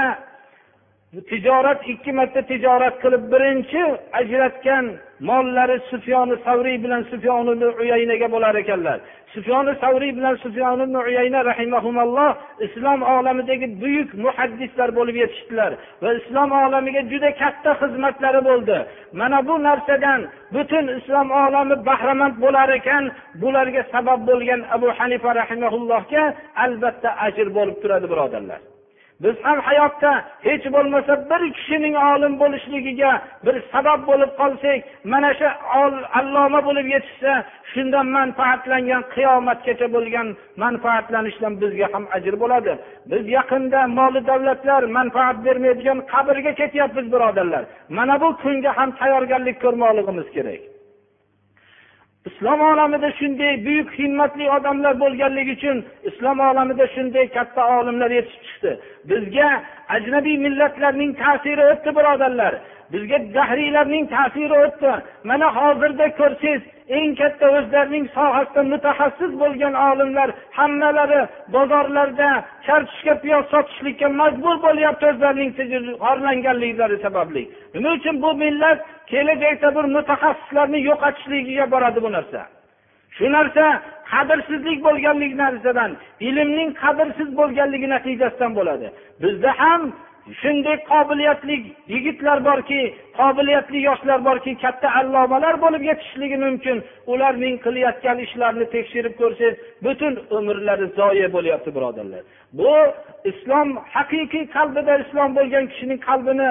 [1.22, 3.82] tijorat ikki marta tijorat qilib birinchi
[4.20, 4.86] ajratgan
[5.30, 9.00] mollari sufyoni savriy bilan sufyoni uyaynaga bo'lar ekanlar.
[9.34, 12.32] Sufyoni savriy bilan sufyoni uyayna rahimahumalloh
[12.66, 18.78] islom olamidagi buyuk muhaddislar bo'lib yetishdilar va islom olamiga juda katta xizmatlari bo'ldi.
[19.20, 20.22] Mana bu narsadan
[20.56, 23.04] butun islom olami bahramand bo'lar ekan.
[23.42, 26.24] Bularga sabab bo'lgan abu hanifa rahimaullohga
[26.66, 28.73] albatta ajr bo'lib turadi birodarlar.
[29.24, 30.12] Biz ham hayotda
[30.48, 33.12] hech bo'lmasa bir kishining olim bo'lishligiga
[33.46, 34.80] bir sabab bo'lib qolsak
[35.14, 35.48] mana shu
[36.20, 37.34] alloma bo'lib yetishsa
[37.74, 40.28] shundan manfaatlangan qiyomatgacha bo'lgan
[40.64, 42.74] manfaatlanishdan bizga ham ajr bo'ladi.
[43.12, 47.64] Biz yaqinda moli davlatlar manfaat bermaydigan qabrga ketyapmiz birodarlar.
[47.98, 50.73] Mana bu kunga ham tayyorgarlik ko'rmoqligimiz kerak.
[52.30, 55.78] Islom olamida shunday buyuk himmatli odamlar bo'lganligi uchun
[56.10, 58.72] islom olamida shunday katta olimlar yetishib chiqdi.
[59.10, 59.50] Bizga
[59.96, 62.54] ajnabiy millatlarning ta'siri o'tdi birodarlar.
[62.94, 64.92] Bizga dahriylarning ta'siri o'tdi.
[65.30, 71.22] Mana hozirda ko'rsangiz eng katta o'zlarining sohasida mutaxassis bo'lgan olimlar hammalari
[71.56, 72.30] bozorlarda
[72.68, 75.52] kartoshka piyoz sotishlikka majbur bo'lyapti o'zlarining
[76.04, 77.44] xorlanganliklari sababli.
[77.74, 78.80] Nima uchun bu millat
[79.12, 82.42] kelajakda bir mutaxassislarni yo'qotishligiga boradi bu narsa?
[83.18, 83.66] Shu narsa
[84.12, 85.92] qadrsizlik bo'lganligi narsadan
[86.28, 88.88] ilmning qadrsiz bo'lganligi natijasidan bo'ladi.
[89.22, 89.82] Bizda ham
[90.42, 91.56] shunday qobiliyatli
[91.94, 96.78] yigitlar borki qobiliyatli yoshlar borki katta allomalar bo'lib yetishishligi mumkin.
[97.14, 99.56] Ularning qilayotgan ishlarini tekshirib ko'rsangiz
[99.86, 102.22] butun umrlari zoye bo'lyapti birodarlar.
[102.60, 102.74] Bu
[103.32, 106.50] islom haqiqiy qalbida islom bo'lgan kishining qalbini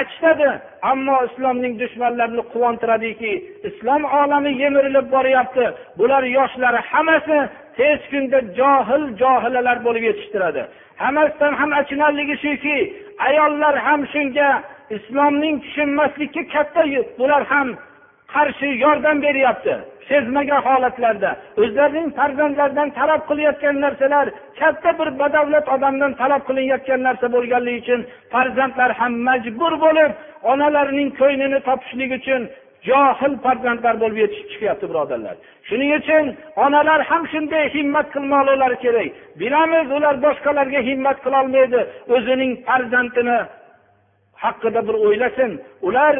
[0.00, 0.48] achitadi
[0.92, 3.32] ammo islomning dushmanlarini quvontiradiki
[3.68, 5.64] islom olami yemirilib boryapti.
[5.98, 7.38] Bular yoshlari hammasi
[7.78, 10.62] tez kunda johil johilalar bo'lib yetishtiradi.
[11.02, 12.76] Hammasidan ham achinarligi shuki
[13.18, 14.62] ayollar ham shunga
[14.96, 16.82] islomning tushunmaslikka katta
[17.18, 17.68] bular ham
[18.34, 19.74] qarshi yordam beryapti.
[20.08, 21.30] Sezmagan holatlarda
[21.62, 24.26] o'zlarining farzandlaridan talab qilayotgan narsalar
[24.60, 28.00] katta bir badavlat odamdan talab qilinayotgan narsa bo'lganligi uchun
[28.32, 30.12] farzandlar ham majbur bo'lib
[30.52, 32.42] onalarining ko'nglini topishlik uchun
[32.88, 35.36] johil farzandlar bo'lib yetishib chiqyapti birodarlar.
[35.68, 36.24] Shuning uchun
[36.64, 39.08] onalar ham shunday himmat qilmoqlilari kerak.
[39.40, 41.80] Bilamiz ular boshqalarga himmat qilolmaydi
[42.14, 43.38] o'zining farzandini
[44.42, 45.50] haqida bir o'ylasin.
[45.88, 46.14] Ular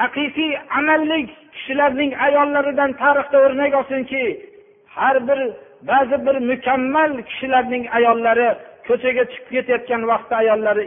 [0.00, 4.24] haqiqiy amallik kishilarning ayollaridan tarixda o'rnak olsinki
[4.96, 5.40] har bir
[5.90, 8.48] ba'zi bir mukammal kishilarning ayollari
[8.88, 10.82] ko'chaga chiqib ketayotgan vaqtda ayollari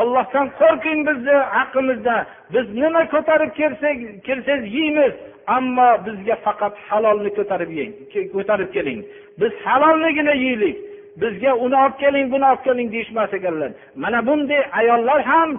[0.00, 2.16] ollohdan qo'rqing bizni haqimizda
[2.54, 5.14] biz nima ko'tarib kelsak kelsangiz yeymiz.
[5.56, 7.92] Ammo bizga faqat halolni ko'tarib yeng
[8.36, 9.00] ko'tarib keling.
[9.40, 10.76] Biz halolligini yeylik.
[11.22, 13.70] Bizga uni olib keling buni olib keling deyishmas ekanlar.
[14.02, 15.50] Mana bunday ayollar ham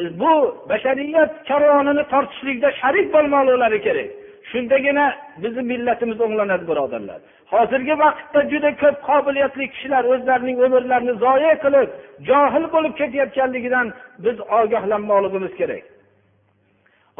[0.00, 0.32] e, bu
[0.70, 4.08] bashariyat karvonini tortishlikda sharik bo'lmoqlari kerak.
[4.50, 5.06] Shundagina
[5.42, 7.20] bizni millatimiz o'nglanadi birodarlar.
[7.54, 11.88] Hozirgi vaqtda juda ko'p qobiliyatli kishilar o'zlarining umrlarini zoya qilib
[12.28, 13.86] johil bo'lib ketayotganligidan
[14.24, 15.84] biz ogohlanmoqligimiz kerak.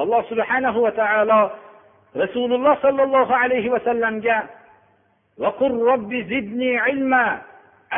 [0.03, 1.41] Alloh subhanahu va taolo
[2.23, 4.37] rasululloh sollallohu alayhi vasallamga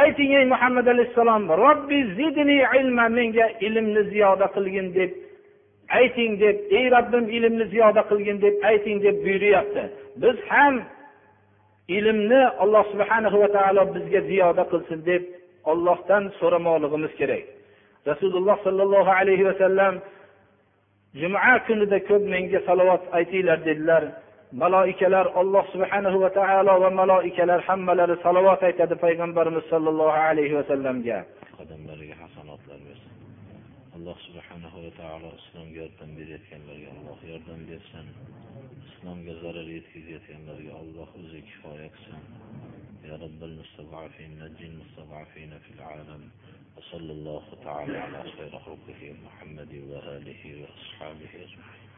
[0.03, 5.11] ayting ey muhammad alayhissalom robbi zidni ilma menga ilmni ziyoda qilgin deb
[5.99, 9.83] ayting deb ey robbim ilmni ziyoda qilgin deb ayting deb buyuryapti.
[10.23, 10.75] Biz ham
[11.89, 15.23] ilmni alloh subhanahu va taolo bizga ziyoda qilsin deb
[15.71, 17.45] ollohdan so'ramoqligimiz kerak.
[18.11, 19.95] Rasululloh sollallohu alayhi vasallam
[21.21, 24.05] juma kunida ko'p menga salovat aytinglar dedilar.
[24.63, 31.19] Maloikalar alloh subhanahu va taolo va maloikalar hammalari salovat aytadi payg'ambarimiz sollallohu alayhi vasallamga
[31.59, 33.13] qadamlariga hasanotlar bersin.
[33.97, 38.07] Alloh subhanahu va taolo islomga yordam berayotganlarga alloh yordam bersin.
[39.04, 42.24] islomga zarar yetkazayotganlarga alloh o'zi kifoya qilsin
[43.10, 46.30] يا رب المستضعفين نجي المستضعفين في العالم
[46.78, 51.90] وصلى الله تعالى على خير خلقه محمد وآله وأصحابه أجمعين